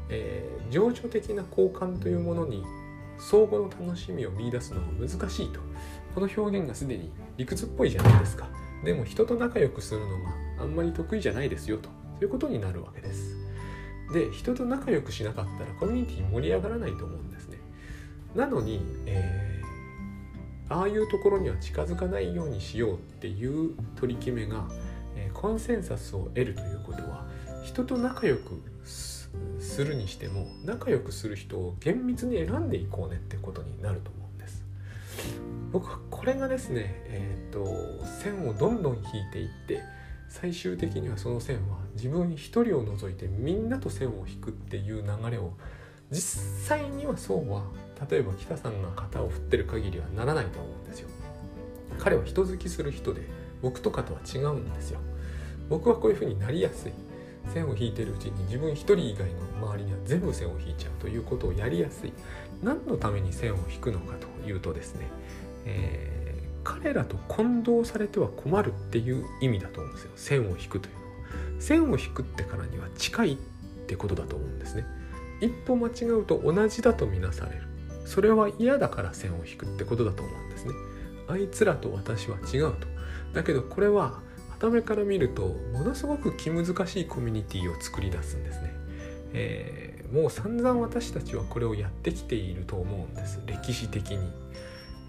[0.08, 2.64] えー、情緒的な交換というものに
[3.18, 5.60] 相互の楽しみを見いだすのが難しいと。
[6.14, 8.48] この表現がすでに理屈っぽいじゃないですか。
[8.84, 10.14] でも人と仲良くするのが
[10.60, 11.88] あんまり得意じゃないですよと。
[11.88, 13.36] そういうことになるわけです。
[14.14, 17.58] で人と仲良くしなかったらコミュニティ盛り上がらないと思うんですね。
[18.34, 19.49] なのに、えー、
[20.70, 24.68] ああいうところには近づかないようにしようっていう取り決めが
[25.16, 27.26] えコンセンサスを得るということは
[27.64, 29.28] 人と仲良くす
[29.84, 34.64] るにしても仲良くする人を厳密に選んでいこうねってことになると思うんです。
[35.72, 39.82] 僕はこれがですねえっ、と線をどんどん引いていって
[40.28, 45.52] 最終的にはその線は自分一人を除いてみんなと線を引くっていう流れを
[46.10, 47.64] 実際にはそうは
[48.08, 51.08] 例えば北さんが肩を振ってる限りはならないと思うんですよ。
[51.98, 53.22] 彼は人好きする人で
[53.62, 55.00] 僕とかとは違うんですよ。
[55.68, 56.92] 僕はこういうふうになりやすい。
[57.52, 59.26] 線を引いてるうちに自分一人以外
[59.60, 62.12] の周りには全部線を引いちゃうということをやりやすい。
[62.62, 65.06] 何のために線を引くのかというとですね、
[65.64, 70.10] えー、彼らと混同されては困るっていう意味だと思うんですよ。
[70.16, 71.10] 線を引くというのは。
[71.60, 73.36] 線を引くってからには近いっ
[73.86, 74.86] てことだと思うんですね。
[75.40, 77.69] 一歩間違うと同じだとみなされる。
[78.10, 80.74] それは嫌だから線を引くってことだと思うんですね
[81.28, 82.88] あいつらと私は違うと
[83.32, 84.20] だけどこれは
[84.60, 88.74] 傍目から見るとものすごく気難しいコミュニティを作り出すんですね。
[89.32, 94.30] えー、もう散々私たちはこれをやってきていると思うんです歴史的に。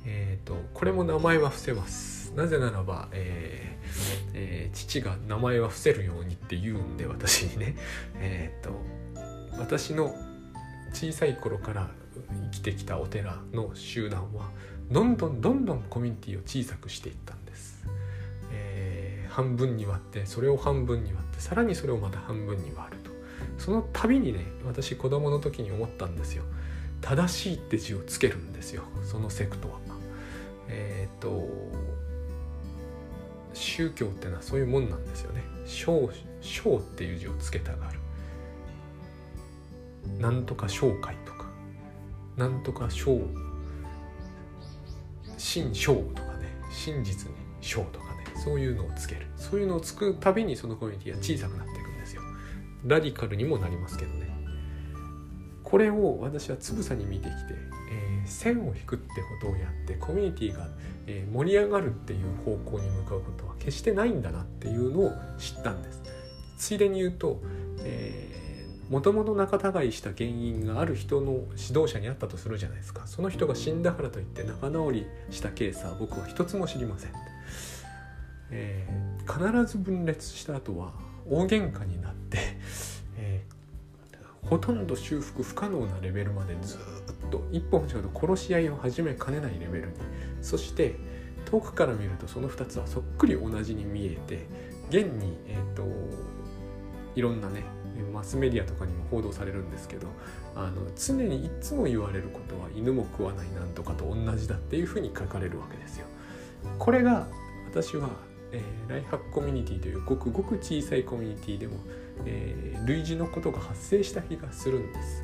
[0.06, 2.32] えーと、これも名前は伏せます。
[2.36, 7.76] なぜならば、えーえー、父が名前は伏せるようにって言うんで私にね、
[8.16, 8.80] えーと
[9.60, 10.16] 私の
[10.94, 14.50] 小さい頃から生きてきたお寺の集団は
[14.92, 17.86] どんどんどんどんコミュニティを小さくしていったんです。
[18.52, 23.12] えー、半分に割ってそれを半分に割ってさらにそれをまた半分に割ると
[23.58, 26.44] その度にね私子供の時に思ったんですよ。
[27.02, 29.80] 正しいって字をつけるんですよそのセクトは。
[30.68, 31.50] えっ、ー、と
[33.54, 35.44] 宗教ってのはそういうもんなんですよね。
[35.66, 38.00] 章っていう字をつけたがる。
[40.20, 41.31] なんとか紹介と
[42.38, 43.20] なんとか章。
[45.38, 46.48] 真章とかね。
[46.72, 48.26] 真実に章とかね。
[48.44, 49.28] そういうのをつける。
[49.36, 52.22] そういうのをつくたびにそのコミュニティは小さくなっていくんですよ。
[52.86, 54.30] ラディカルにもなりますけどね。
[55.64, 57.54] これを私はつぶさに見てきて、
[57.92, 60.68] えー、線を引くってことをやってコミュニティが、
[61.08, 66.02] えー、盛り上がるっていう方向に向かうことは決してないんだなっていうのを知ったんです。
[66.58, 67.42] ついでに言うと、
[67.84, 68.42] えー
[68.92, 73.08] もともと仲違いした原因がある人の指導者にあったとするじゃないですか。
[73.08, 77.12] その人が死んだからといって仲直りしたケースは僕は一つも知りません、
[78.50, 80.92] えー、必ず分裂した後は
[81.26, 82.38] 大喧嘩になって、
[83.18, 86.80] えー、ほとんど修復不可能なレベルまでずっ
[87.32, 89.94] と一歩間違うと殺し合いを始めかねないレベルに。
[90.42, 90.96] そして
[91.46, 94.48] 遠くから見るとその2つはそっくり同じに見えて
[94.90, 95.86] 現に、えーと、
[97.16, 97.64] いろんなね
[98.02, 100.08] マスメディアとかにも報道されるんですけど
[100.56, 106.06] あの常にいつも言われることは犬も食わないなんとかと同じだっていうふうに書かれるわけですよ。
[106.78, 107.28] これが
[107.70, 108.10] 私は、
[108.52, 111.78] えー、ライハックコミュニティというごくごく小さいコミュニティでも、
[112.26, 115.24] えー、類似のことが発生した気がするんです。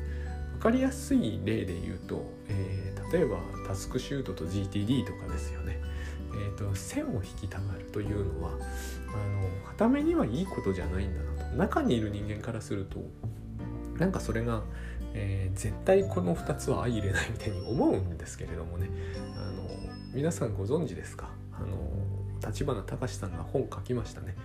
[0.54, 5.80] 分かりやすい例で言うと、えー、例えばタスクシュートと GTD とかですよね。
[6.32, 8.52] えーと、線を引きたがるというのは
[9.14, 11.56] あの傍目にはいいことじゃないんだなと。
[11.56, 12.98] 中にいる人間からすると
[13.98, 14.62] なんかそれが、
[15.14, 18.88] えー、絶対この2つは相入れないみたいに思うんですけれどもね。
[19.36, 19.68] あの
[20.14, 21.30] 皆さんご存知ですか？
[21.52, 21.76] あの
[22.46, 24.36] 立花隆さんが本書きましたね、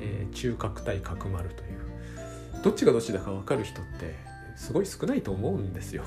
[0.00, 2.62] えー、中核対角丸という。
[2.62, 4.14] どっちがどっちだか分かる人って
[4.56, 6.04] すごい少ないと思うんですよ。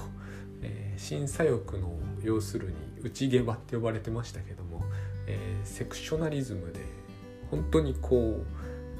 [0.62, 1.94] えー、審査欲の
[2.24, 4.84] 要するに内下場って呼ばれてましたけども、
[5.28, 6.80] えー、セクショナリズムで
[7.50, 8.44] 本当にこ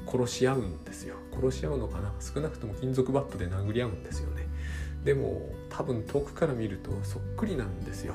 [0.06, 1.16] う殺し合うんですよ。
[1.32, 2.12] 殺し合うのかな？
[2.20, 4.46] 少なくとも金属バットで殴り合うんですよね。
[5.04, 8.14] でも多分遠くから見るとそっくりなんですよ、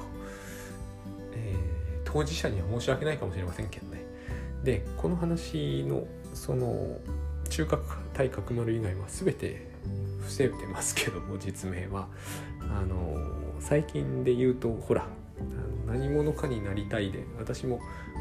[1.33, 4.03] えー、当事者には申し訳ないかもしれませんけどね。
[4.63, 6.99] でこの話のその
[7.49, 7.81] 中核
[8.13, 9.67] 対角丸以外は全て
[10.19, 12.07] 伏せてますけども実名は。
[12.61, 15.05] あの最近で言うとほら
[15.85, 17.79] 何者かになりたいで私も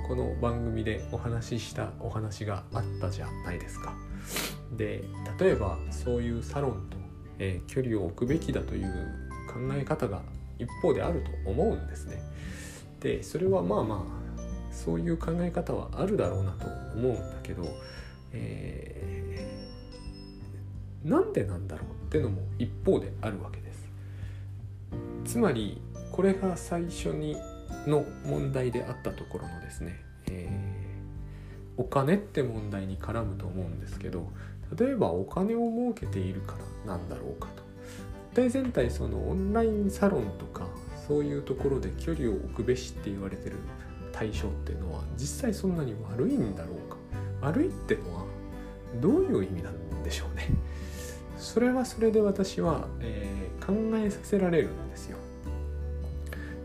[0.08, 3.94] この番組でお話ししたお話があったじゃないですか。
[4.76, 5.04] で
[5.38, 6.96] 例えばそういうサロンと、
[7.38, 8.86] えー、距離を置くべきだという
[9.48, 10.22] 考え方が
[10.58, 12.22] 一方であると思うんですね。
[13.00, 17.62] でそれはまあまあそういう考え方はあるだろうなと思うんだけど、
[18.32, 23.88] えー、なんでなんだろうってのも一方であるわけです。
[25.24, 27.36] つまりこれが最初に
[27.86, 34.30] の問題であったところのですね、えー、お金って問題に絡むと思うんですけど
[34.78, 36.54] 例えばお金を儲けているか
[36.86, 37.62] らなんだろうかと。
[38.34, 40.66] 大全体そのオンラインサロンとか
[41.06, 43.56] そういうところで距離を置くべしって言われてる
[44.10, 46.96] 対象っていうのは実際そんなに悪いんだろうか。
[47.42, 48.24] 悪いってのは
[49.00, 50.48] どういう意味なんでしょうね。
[51.36, 55.18] それはそれで私は、えー、考えさせられるんですよ。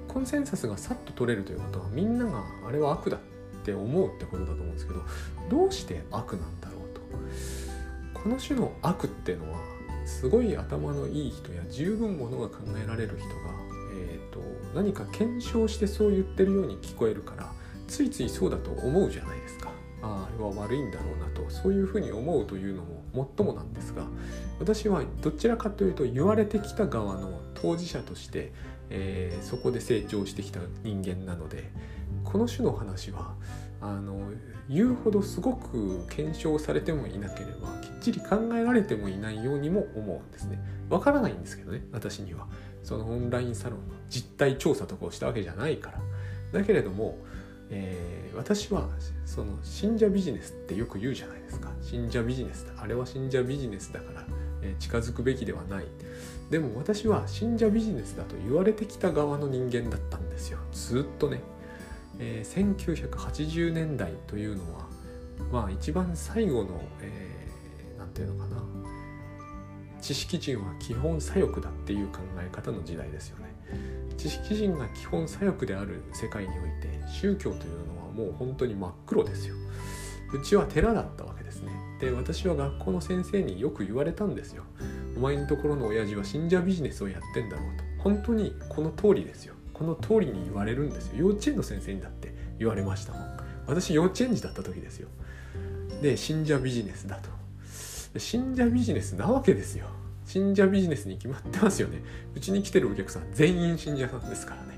[0.08, 3.20] コンセンサスがさっと取れるということはみんながあれは悪だっ
[3.64, 5.02] て思うってことだと思うんですけど
[5.50, 8.20] どうして悪なんだろうと。
[8.20, 9.60] この種の悪っていうのは
[10.06, 13.34] すごい頭のいい人や十分ものが考えられる人が、
[13.94, 14.40] えーと、
[14.74, 17.52] 何か検証してそう言ってるように聞こえるから
[17.88, 19.70] ついついそうだと思うじゃないですか。
[20.02, 21.50] ああれは悪いんだろうなと。
[21.50, 24.04] そういうふうに思うというのももっともなんですが
[24.60, 28.52] 私はどちらかというと言われてきた側の当事者として
[28.90, 31.72] えー、そこで成長してきた人間なので
[32.24, 33.36] この種の話は
[33.82, 34.32] あの
[34.70, 40.60] 言うほどすごく検証されてもいなければきっちり考えられてもいないようにも思うんですね。
[40.90, 42.48] わからないんですけどね私には。
[42.84, 46.02] そのオンラインサロンの実態調査とかをしたわけじゃないから。
[46.54, 47.18] だけれども、
[47.70, 48.88] えー、私は
[49.26, 51.70] その信者ビジネスってよく言うじゃないですか。
[51.82, 52.66] 信者ビジネス。
[52.78, 54.26] あれは信者ビジネスだから、
[54.62, 55.86] えー、近づくべきではない。
[56.50, 60.60] でも私は信者ビジネスだと言われてきた側の人間だったんですよ。
[60.72, 61.42] ずっとね、
[62.20, 64.88] えー、1980年代というのは
[65.52, 68.62] まあ一番最後の何、えー、て言うのかな。
[70.02, 73.46] 知識人は基本左翼だっていう考え方の時代ですよね。
[74.18, 79.56] 知識人が基本左翼である世界において宗教というのはもう本当に真っ黒ですよ。
[80.34, 81.72] うちは寺だったわけですね。
[82.00, 84.64] で私は学校の先生によく言われたんですよ。
[85.18, 87.84] お前のところの親父は信者ビジネスをやってんだろうと。
[88.04, 89.56] 本当にこの通りですよ。
[89.74, 91.16] この通りに言われるんですよ。
[91.18, 93.38] 幼稚園の先生にだって言われましたもん。
[93.66, 95.08] 私幼稚園児だった時ですよ。
[96.04, 97.30] で信者ビジネスだと。
[98.20, 99.88] 信者ビジネスなわけですよ。
[100.24, 102.04] 信者ビジネスに決まってますよね。
[102.36, 104.78] うちに来てるお客さん全員信者さんですからね。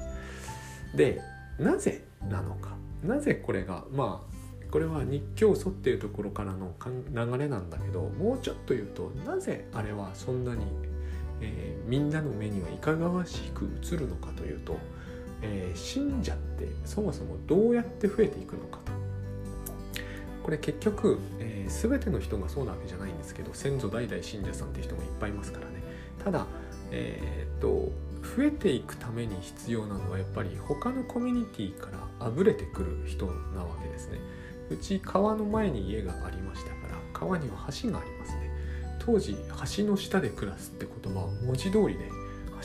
[0.95, 1.21] で
[1.59, 2.77] なぜなのか。
[3.03, 4.28] なぜこれがまあ
[4.71, 6.73] これは日教祖っていうところからの
[7.11, 10.63] 流れなんだけどもうちょっと言うとなぜあれはそんなに、
[11.41, 14.77] えー、みんなの目にはいかがわしく映るのかというと、
[15.41, 18.91] えー、信者ってそもそもどうやって増えていくのかと。
[20.43, 25.83] これ結局、えー、全ての人がそうなわけじゃないんですけど先祖代々信者さんっていう人もいっぱいいますからね
[26.23, 26.47] ただ
[26.91, 27.91] えー、っと
[28.35, 34.19] 増えていくために必要なのはやっぱり他のコミュニティからあぶれてくる人なわけですね。
[34.69, 38.49] うち川の前に家がありましたから川には橋がありますね。
[38.99, 39.35] 当時
[39.77, 42.09] 橋の下で暮らすって言葉は文字通りで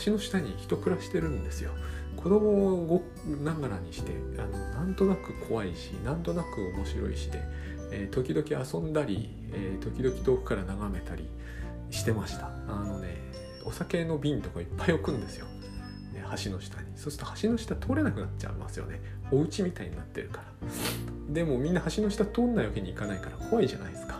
[0.05, 1.71] 橋の下に人暮らしてるんですよ。
[2.17, 2.49] 子供
[2.95, 3.03] を
[3.43, 7.41] ながらにしてあのなんとなく怖いしなんとなく面白いしで、
[7.91, 11.29] えー、時々遊んだり、えー、時々遠くから眺めたり
[11.91, 12.47] してました。
[12.67, 13.17] あのね
[13.63, 15.47] お酒の瓶とかいっぱい置くんですよ。
[16.43, 16.87] 橋の下に。
[16.95, 19.01] そうすると橋の下通れなくなっちゃいますよね。
[19.31, 21.33] お家みたいになってるから。
[21.33, 24.19] でもみんな橋の下通んないわけにいかないから怖いじゃないですか。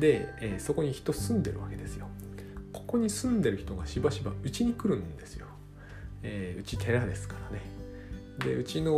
[0.00, 2.08] で、えー、そこに人住んでるわけですよ。
[2.72, 5.46] ここに住んでる人がしばしばうちに来るんですよ、
[6.22, 7.62] えー、うち寺ですからね。
[8.38, 8.92] でうちの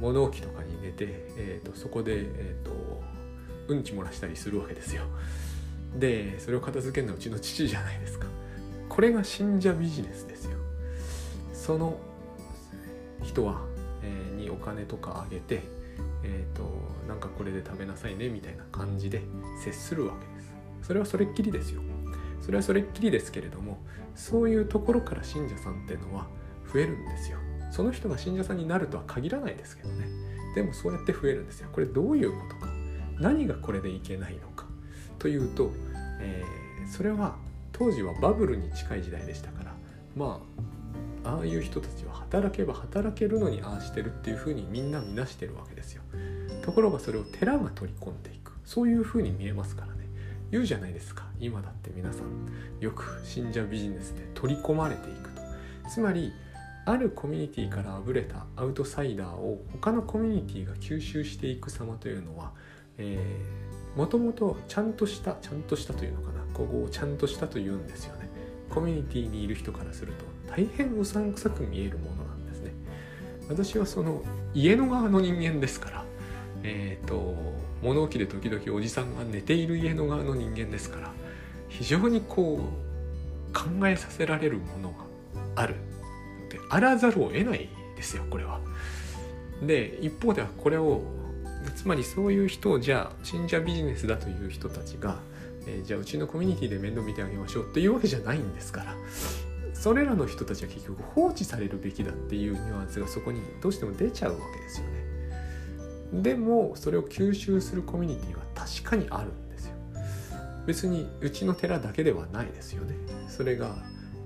[0.00, 1.06] 物置とかに寝て、
[1.36, 3.02] えーと、そこで、えーと、
[3.68, 5.04] うんち漏らしたりするわけですよ。
[5.96, 8.26] でそれを片付けるのはうちの父じゃないですか。
[8.88, 10.37] これが信者ビジネスです。
[11.68, 11.98] その
[13.22, 13.60] 人は、
[14.02, 15.60] えー、にお金とかあげて
[16.22, 16.62] えーと、
[17.06, 19.20] なんかこれで食べなさいねみたいな感じで
[19.62, 20.52] 接するわけです。
[20.86, 21.82] それはそれっきりですよ。
[22.40, 23.76] それはそれっきりですけれども
[24.14, 26.26] そういうところから信者さんっていうのは
[26.72, 27.36] 増えるんですよ。
[27.70, 30.06] その人が信者さんになるとは限らないですけどね。
[30.54, 31.68] でもそうやって増えるんですよ。
[31.70, 32.72] これどういうことか。
[33.20, 34.64] 何がこれでいけないのか。
[35.18, 35.70] というと、
[36.20, 37.36] えー、それは
[37.72, 39.74] 当時はバブルに近い時代でしたから
[40.16, 40.77] まあ
[41.28, 46.02] ああいう人たちは働けば働けるのにああしてるっていうふうにみんな見なしてるわけですよ。
[46.62, 48.52] ところがそれを寺が取り込んでいく。
[48.64, 50.08] そういうふうに見えますからね。
[50.50, 51.26] 言うじゃないですか。
[51.38, 55.42] 今だって皆さんよく信者ビジネスで取り込まれていくと。
[55.90, 56.32] つまり
[56.86, 62.52] あるコミュニティからあぶれたアウトサイダーを他のコミュニティが吸収していく様というのは、
[62.96, 66.38] えー、もともとちゃんとしたちゃんとしたというのかな。
[66.54, 68.30] ここをちゃんとしたというんですよね。
[68.70, 72.72] コミュニティにいる人からすると大変うさんくさく見えるものなんですね
[73.48, 74.22] 私はその
[74.54, 76.04] 家の側の人間ですから
[76.62, 77.34] え、ー、と
[77.82, 81.12] 物置で時々おじさんが寝ている家の側の人間ですから
[81.68, 82.88] 非常にこう
[83.52, 84.96] 考えさせられるものが
[85.62, 85.74] ある
[86.50, 88.60] であらざるを得ないですよこれは。
[89.62, 91.02] で一方ではこれを
[91.74, 95.18] つまりそういう人をじゃあ信者ビジネスだという人たちが、
[95.66, 98.94] えー、じゃあうちのコミュニティで面倒見てあげましょうっていうわけじゃないんですから
[99.78, 106.22] それらの人たちは結局放置されるべきだっていうニュアンスがそこにどうしても出ちゃうわけですよね。
[106.22, 109.74] でもそれを吸収するコミュニティは確かにあるんですよ。
[110.66, 112.96] 別にうちの寺だけではないですよね。
[113.28, 113.76] それが、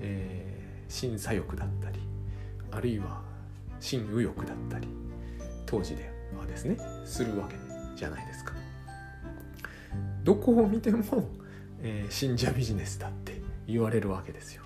[0.00, 2.00] えー、新左翼だったり
[2.70, 3.20] あるいは
[3.78, 4.88] 新右翼だったり
[5.66, 7.56] 当時ではですねするわけ
[7.94, 8.54] じゃないですか。
[10.24, 11.04] どこを見ても、
[11.82, 14.62] えー、信者ビジネスだって言われるわけですよ。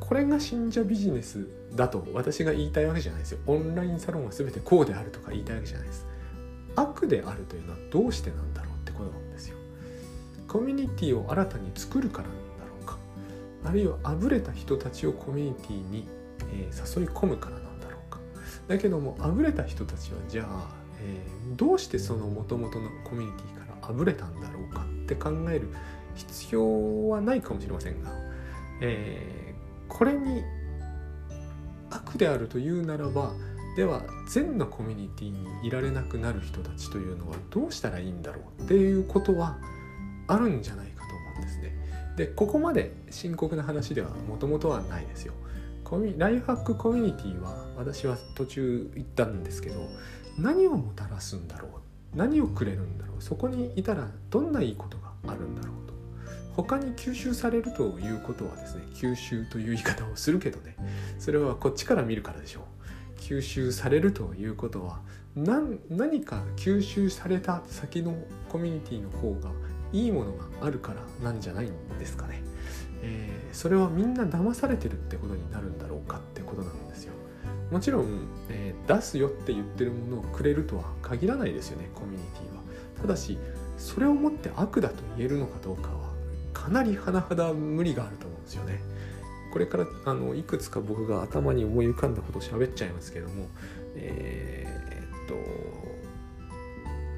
[0.00, 3.38] これが信者ビジネスだと私が言いたいわけじゃないですよ。
[3.46, 6.06] オンラインサロンは全てこうであるとか言いたいわけじゃないです。
[6.74, 9.56] 悪であるというのはどうしてなんだろうってことなんですよ。
[10.48, 12.96] コミュニティを新たに作るからなんだろうか。
[13.64, 16.08] あるいはあぶれた人たちをコミュニティに、
[16.52, 18.18] え、誘い込むからなんだろうか。
[18.66, 25.68] だけどもあぶれた人たちはじゃあ、えー、どうしてそのもともとのコミュニティからあぶれたんだろうかって考える
[26.14, 28.10] 必要はないかもしれませんが、
[28.80, 29.39] えー
[29.90, 30.42] これに
[31.90, 33.32] 悪であるというならば
[33.76, 39.58] では全のコミュニティにいられなくなる人たちというのはどうしたらいいんだろうっていうことは
[40.26, 41.76] あるんじゃないかと思うんですね。
[42.16, 45.34] でここまで深刻な話ではもともとはないですよ。
[45.84, 49.88] コミライフハックコミュニティは私は途中行ったんですけど
[50.38, 51.70] 何をもたらすんだろう？
[52.16, 53.22] 何をくれるんだろう？
[53.22, 55.76] そこにいたらどんないいことがあるんだろう？
[56.56, 60.76] 他に吸収されるということはですね吸収という言い方をするけどね
[61.18, 62.64] それはこっちから見るからでしょう。
[63.20, 65.00] 吸収されるということは
[65.36, 68.16] 何か吸収された先の
[68.48, 69.52] コミュニティの方が
[69.92, 72.42] いいものがあるからなんじゃないんですかね、
[73.02, 77.12] えー、それはみんな騙されてるってことになるんだろうかってことなんですよ。
[77.70, 82.62] もちろん、えー、出すよって言ってるものをくれるとは限らないですよねコミュニティは。
[83.00, 83.38] ただし
[83.78, 85.99] それをもって悪だと言えるのかどうかは
[86.60, 88.80] かなり甚だ無理があると思うんですよね。
[89.52, 93.48] これからあのいくつか僕が頭に思い浮かんだことを喋っちゃいますけども
[93.96, 95.34] えー、っと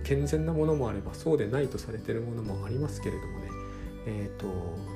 [0.02, 3.52] 健全なものもあればそうでないとされてるものもありますけれどもね
[4.06, 4.46] えーと、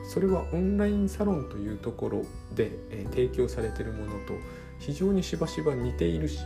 [0.08, 2.22] それはオンラインサロンというところ
[2.54, 4.34] で、えー、提供されてるものと
[4.80, 6.40] 非常にしばしば似ているし、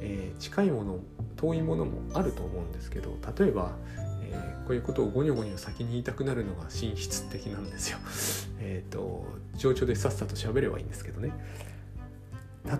[0.00, 0.98] えー、近いもの
[1.36, 3.76] 遠いものもあると思うんですけど例えば、
[4.32, 7.98] えー、こういうことをゴニョゴニョ先に言いたくなるのが神質的なんですよ。
[8.60, 9.26] えっ、ー、と
[9.56, 11.32] 情緒でさっさと喋ればいいんですけどね。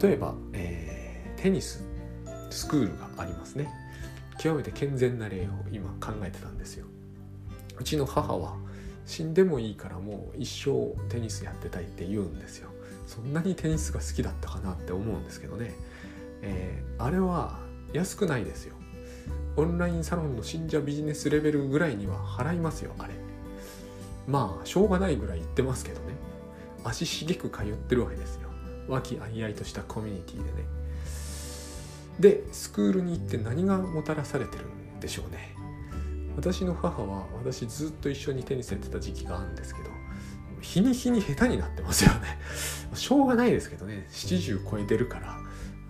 [0.01, 1.85] 例えば、えー、テニス
[2.51, 3.69] スクールがありますね。
[4.39, 6.87] 極めて健全な例を今考えてたんですよ。
[7.79, 8.57] うちの母は
[9.07, 12.71] 死んでもいいからもう一生テニスやってたいって言うんですよ。
[13.13, 15.75] そんなにテニスが好きだったかなって思うんですけどね、
[16.41, 17.59] えー、あれは
[17.93, 18.75] 安くないですよ
[19.57, 23.15] オンラインサロンの信者ビジネスレベルぐらいには払いますよあれ
[24.27, 26.15] まあしょうがないぐらい言ってますけどね。
[26.85, 28.49] 足しげく通ってるわけですよ。
[28.89, 30.67] 和気あいあいとしたコミュニティでね。
[32.21, 35.55] でスクールに行って何がもたらされてるんでしょうね。
[36.37, 39.91] 私の母は私ずっと一緒にテニスやってた時期があるんですけど
[40.63, 42.39] 日に日に下手になってますよね。
[42.95, 44.07] しょうがないですけどね。
[44.11, 45.39] 70超えてるから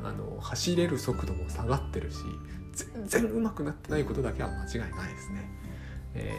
[0.05, 2.19] あの走れる速度も下がってるし
[2.73, 5.51] 全然上手くなってないことだけは間違いないですね、
[6.15, 6.35] え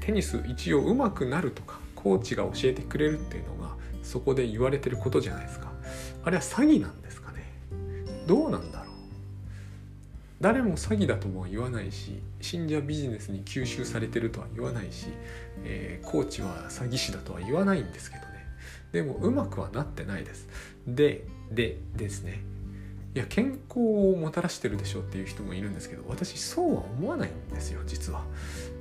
[0.00, 5.70] ー、テニス一応上手くなるとかコーチが教えてくれるっていうのがそこで言われてることじゃないですか。
[6.24, 7.44] あれは詐欺なんですかね。
[8.26, 8.88] どうなんだろう。
[10.40, 15.08] 誰も詐欺だとも言わないし信者ビジネスに吸収されてるとは言わないし、
[15.64, 18.46] えー、コーチは詐欺師だとは言わないんですけどね。
[18.92, 20.48] でもうまくはなってないです。
[20.86, 22.42] ででですね。
[23.12, 28.24] いや健康をもたらしてるでしょっていう人もいるんですけど私そうは思わないんですよ実は。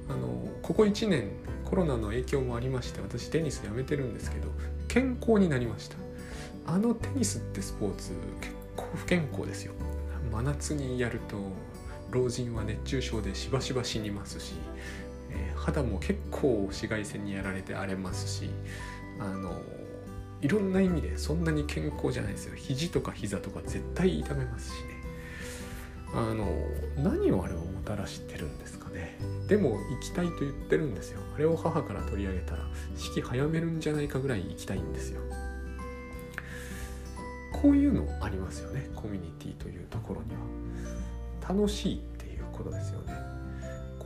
[0.08, 0.28] あの
[0.62, 1.30] ここ1年
[1.66, 4.50] コロナの影響もありまして私テニスやめてるんですけど
[4.88, 5.96] 健康になりました。
[6.66, 8.12] あのテニスってスポーツ
[8.42, 9.74] 結構不健康ですよ。
[10.32, 11.38] 真夏にやると
[12.12, 14.54] 老人は熱中症でしばしば死にますし、
[15.32, 18.50] えー、肌も結構紫外線にやられて荒れますし
[19.20, 19.62] あの
[20.42, 22.56] いろんな意味でそんなに健康じゃないですよ。
[22.56, 25.00] 肘とか膝とか絶対痛めますしね。
[26.14, 26.48] あの
[26.98, 29.18] 何をあれをもたらしてるんですかね。
[29.48, 31.20] でも行きたいと言ってるんですよ。
[31.36, 32.64] あれを母から取り上げたら
[32.96, 35.22] 式早めるんじゃないかぐらい行きたいんですよ。
[37.62, 38.90] こういうのありますよね。
[38.96, 40.40] コミュニティというところには。
[41.50, 43.14] 楽しいっていうことですよね。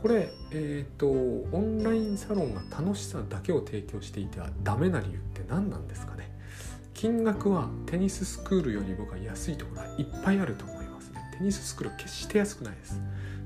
[0.04, 6.30] これえ、ー、とオンラインサロンが楽しさだけを提供していてはダメな理由って何なんですかね？
[6.92, 11.22] 金額はテニススクールより僕は安いところはいっぱいあると思いますね。
[11.38, 13.00] テニススクール決して安くないです。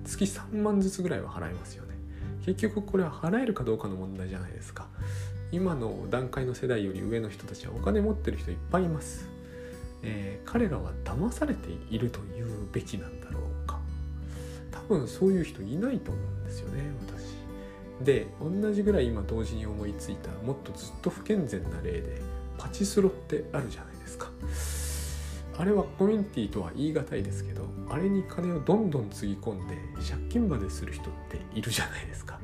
[0.05, 1.95] 月3万ずつぐらいは払いますよね。
[2.45, 4.89] 結局これは払えるかどうかの問題じゃないですか。
[5.53, 9.29] 今の段階の世代より上の人たちはお金持ってる人いっぱいいます。
[10.03, 13.79] えー、彼らは騙されていると言うべきなんだろうか。
[14.73, 16.38] 多分そういう人いないと思う。
[16.49, 18.05] ですよね私。
[18.05, 22.21] で同じぐらい今同時に思いついたもっとずっと不健全な例で
[22.57, 24.31] パチスロってあるじゃないですか。
[25.57, 29.77] あれはコミュニティとは言い難いですけどあれに金をどんどんつぎ込んで
[30.09, 32.39] 借金までする人っているじゃないですか。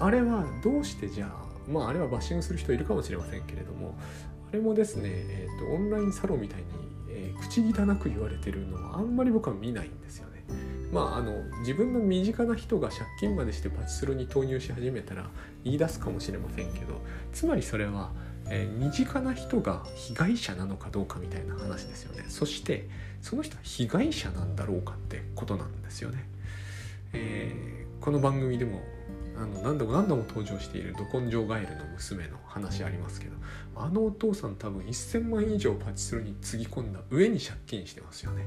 [0.00, 3.94] あれはどうしてじゃあまああれはバッシングする人いるかもしれませんけれども
[4.50, 6.64] あれもですね、えーと、オンラインサロンみたいに、
[7.10, 10.33] えー、口汚く言われてるのはあんまり僕は見ないんですよね。
[10.94, 15.28] まあ、あの自分の身近な人が借金までしてパチスロに投入し始めたら
[15.64, 17.00] 言い出すかもしれませんけど
[17.32, 18.12] つまりそれは、
[18.48, 22.88] えー、身近な人が被害者なのかどうかみたいな話ですよねそして
[23.22, 26.28] その人は被害者なんだろうかってことなんですよね。
[27.12, 28.82] えー、この番組でも
[29.36, 33.34] あの何度も何度も登場しているど根性ガエルの娘の話ありますけど
[33.74, 38.44] あのお父さん多分1000万以上パチスロにつぎ込んだ上に借金してますよね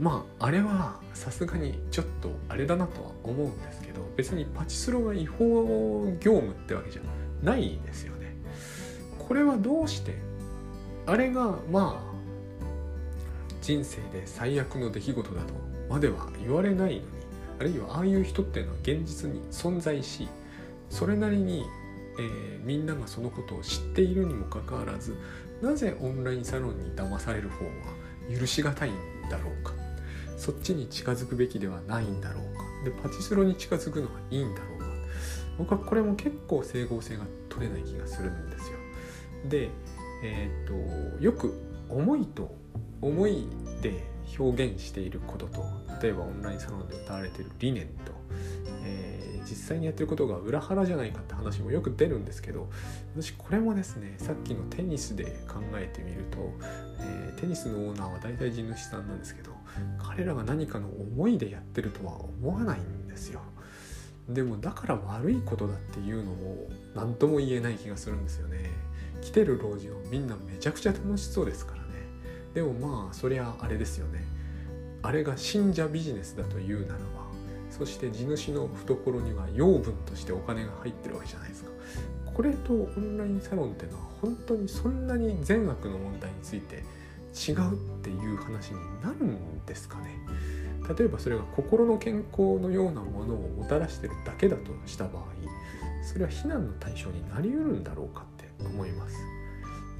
[0.00, 7.02] まああれはさすがにちょっとあれだなとは思うんですけど別にパチスロが違法業務ってわけじゃ
[7.42, 8.34] ないですよね。
[9.18, 10.14] これはどうして
[11.06, 12.12] あれがまあ
[13.60, 15.54] 人生で最悪の出来事だと
[15.88, 17.02] までは言われないのに
[17.60, 20.28] あるいはああいう人っていうのは現実に存在し
[20.90, 21.64] それなりに、
[22.18, 25.16] えー、みんながそのことを知っているにもかかわらず
[25.62, 27.70] なぜオンラインサロンに騙される方は
[28.38, 28.94] 許しがたいん
[29.30, 29.81] だろうか。
[30.42, 32.64] そっちに近づくべきではないんだろうか。
[32.84, 34.86] でパチスロに近づくのはいいんだろうか。
[35.56, 38.76] 僕はこれも結構整合性が取れない気がするんですよ。
[39.48, 39.70] で
[40.24, 41.54] えっ、とよく
[41.88, 42.52] 思いと
[43.00, 43.46] 思い
[43.82, 44.02] で
[44.36, 45.64] 表現していることと
[46.02, 48.12] 例えばオンラインサロンで歌われている理念と、
[48.84, 52.68] えー、実際にやってることが裏腹じゃないかって話もよく出るんですけど
[53.14, 56.38] 私これもですねさっきのテニスで考えてみると、
[57.00, 59.52] えー、テニスのオーナーは大体地主さんなんですけど
[59.98, 63.40] 彼らが何かの思いでやってるとは思わないんですよ。
[64.28, 68.92] でもだから悪いことだっていうのも何とも言えない気がするんですよね。
[69.22, 71.88] 来てる老人はみんなめちゃくちゃ楽しそうですからね
[72.52, 74.24] でもまあそりゃあれですよね
[75.02, 77.22] あれが信者ビジネスだというならば
[77.70, 81.70] そして地主の懐には養分としてお金が入ってるわけじゃないですか
[82.34, 86.82] これとオンラインサロンっていうのは本当にそんなに善悪の問題について
[87.32, 90.18] 違うっていう話になるんですかね。
[90.98, 95.26] 例えばそれが心の健康のようなものをもたらしてるだけだとした場合
[96.02, 99.16] それは非難の対象になりうるんだろうかって思います。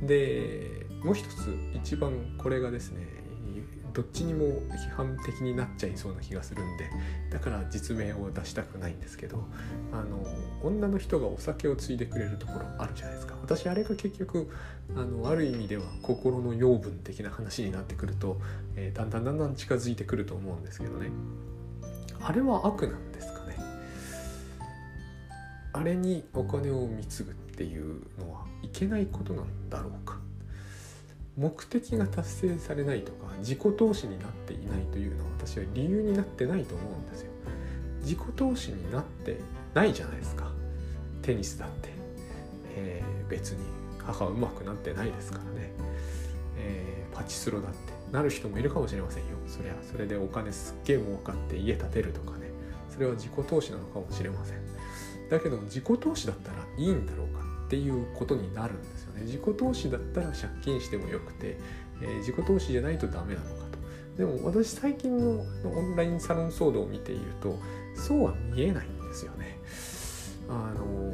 [0.02, 3.06] でもう一つ一番これがですね
[3.92, 6.90] どっちにも批判的になっちゃいそうな気がするんで
[7.30, 9.44] だから実名を出したくないんですけど
[9.92, 10.26] あの
[10.62, 13.34] 女の人がお酒をついでくれるところあるじゃないですか。
[13.42, 14.48] 私あれが結局
[14.96, 18.40] あのある意味では心の養分的な話になってくると、
[18.76, 21.10] えー、だんだんだんだん近づいてくると思うんですけどね。
[22.20, 23.56] あれは悪なんですかね。
[25.72, 30.18] あれにお金を貢ぐっていうのはいけないことなんだろうか。
[31.36, 37.32] 目的が達成されないとか自己投資になっていないというのは私は理由になってないと思うんですよ。
[38.00, 39.38] 自己投資になって
[39.74, 40.50] ないじゃないですか。
[41.22, 41.90] テニスだって、
[42.76, 43.82] えー、別に。
[44.04, 45.70] 母はうまくなってないですからね、
[46.58, 47.92] えー、パチスロだって。
[48.12, 49.36] なる人もいるかもしれませんよ。
[49.46, 49.74] そりゃ。
[49.90, 52.50] それでお金すっげえ儲かって家建てるとかね。
[52.90, 54.58] それは自己投資なのかもしれません。
[55.30, 59.22] だけど自己投資だったらいいんだろうかっていうことになるんでね。
[59.22, 61.56] 自己投資だったら借金してもよくて、
[62.00, 64.16] えー、自己投資じゃないとダメなのかと。
[64.16, 67.58] でも私最近のオンラインサロン騒動を見ていると
[67.94, 69.58] そうは見えないんですよね。
[70.48, 71.12] あの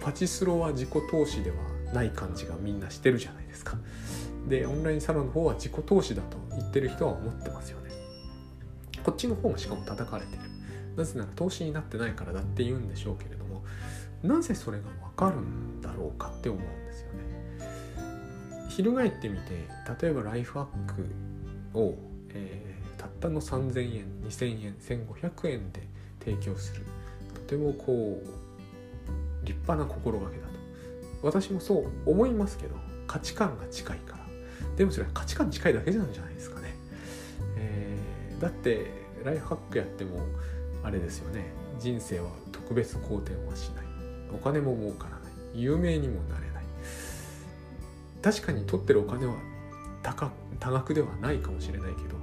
[0.00, 1.56] パチスロは自己投資では
[1.92, 3.76] ない感じがみんなしてるじゃないですか。
[4.48, 7.90] でオンラインサロンの方は自己投資だと言ってる人は思ってますよね。
[9.04, 10.42] こっちの方がしかも叩かれてる。
[10.96, 13.64] なぜなら投資になってないからだって言うんでしょうけれども
[14.22, 18.68] なぜそれが分かるんだろうかって思うんですよね。
[18.68, 19.68] 翻ってみて
[20.00, 21.94] 例えばライフハックを、
[22.30, 25.86] えー、たったの3000円2000円1500円で
[26.20, 26.82] 提供する。
[27.34, 30.52] とてもこう立派な心がけだと。
[31.22, 34.22] 私もそう思いますけど価値観が近いから。
[34.76, 36.74] でもそれは価値観近いだけじゃないですかね、
[37.56, 38.86] えー、だって
[39.24, 40.20] ライフハックやっても
[40.82, 41.52] あれですよね。
[41.78, 43.81] 人生は特別好転はしない。
[44.34, 45.20] お金も儲からない。
[45.54, 46.64] 有名にもなれない。
[48.22, 49.34] 確かに取ってるお金は
[50.02, 50.30] 高
[50.60, 52.16] 多額ではないかもしれないけど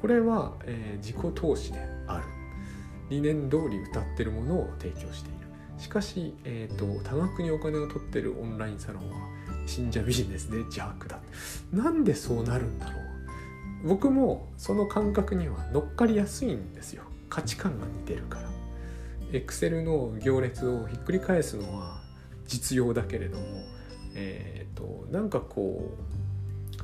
[0.00, 2.24] これは、えー、自己投資である。
[3.10, 5.46] 理念通り歌ってるものを提供している。
[5.78, 9.16] しかし、えーと、多額にお金を取ってるオンラインサロンは
[9.66, 11.20] 信者ビジネスで邪悪だ。
[11.72, 12.98] なんでそうなるんだろ
[13.84, 13.88] う。
[13.88, 17.02] 僕もその感覚には乗っかりやすいんですよ。
[17.28, 18.53] 価値観が似てるから。
[19.34, 22.00] Excel の行列をひっくり返すのは
[22.46, 23.44] 実用だけれども、
[24.14, 25.92] えーと、なんかこ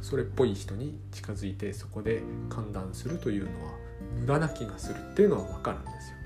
[0.01, 3.73] うそれっぽい人に近づいてそこで歓談するというのは
[4.19, 6.17] 無駄な気がするっていうのは分かるんですよ。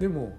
[0.00, 0.38] でも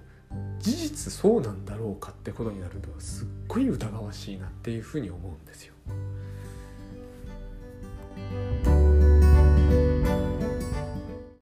[0.59, 5.73] 事実そうなんだろうかってことになるとすっごい疑わしいなっていうふうに思うんですよ。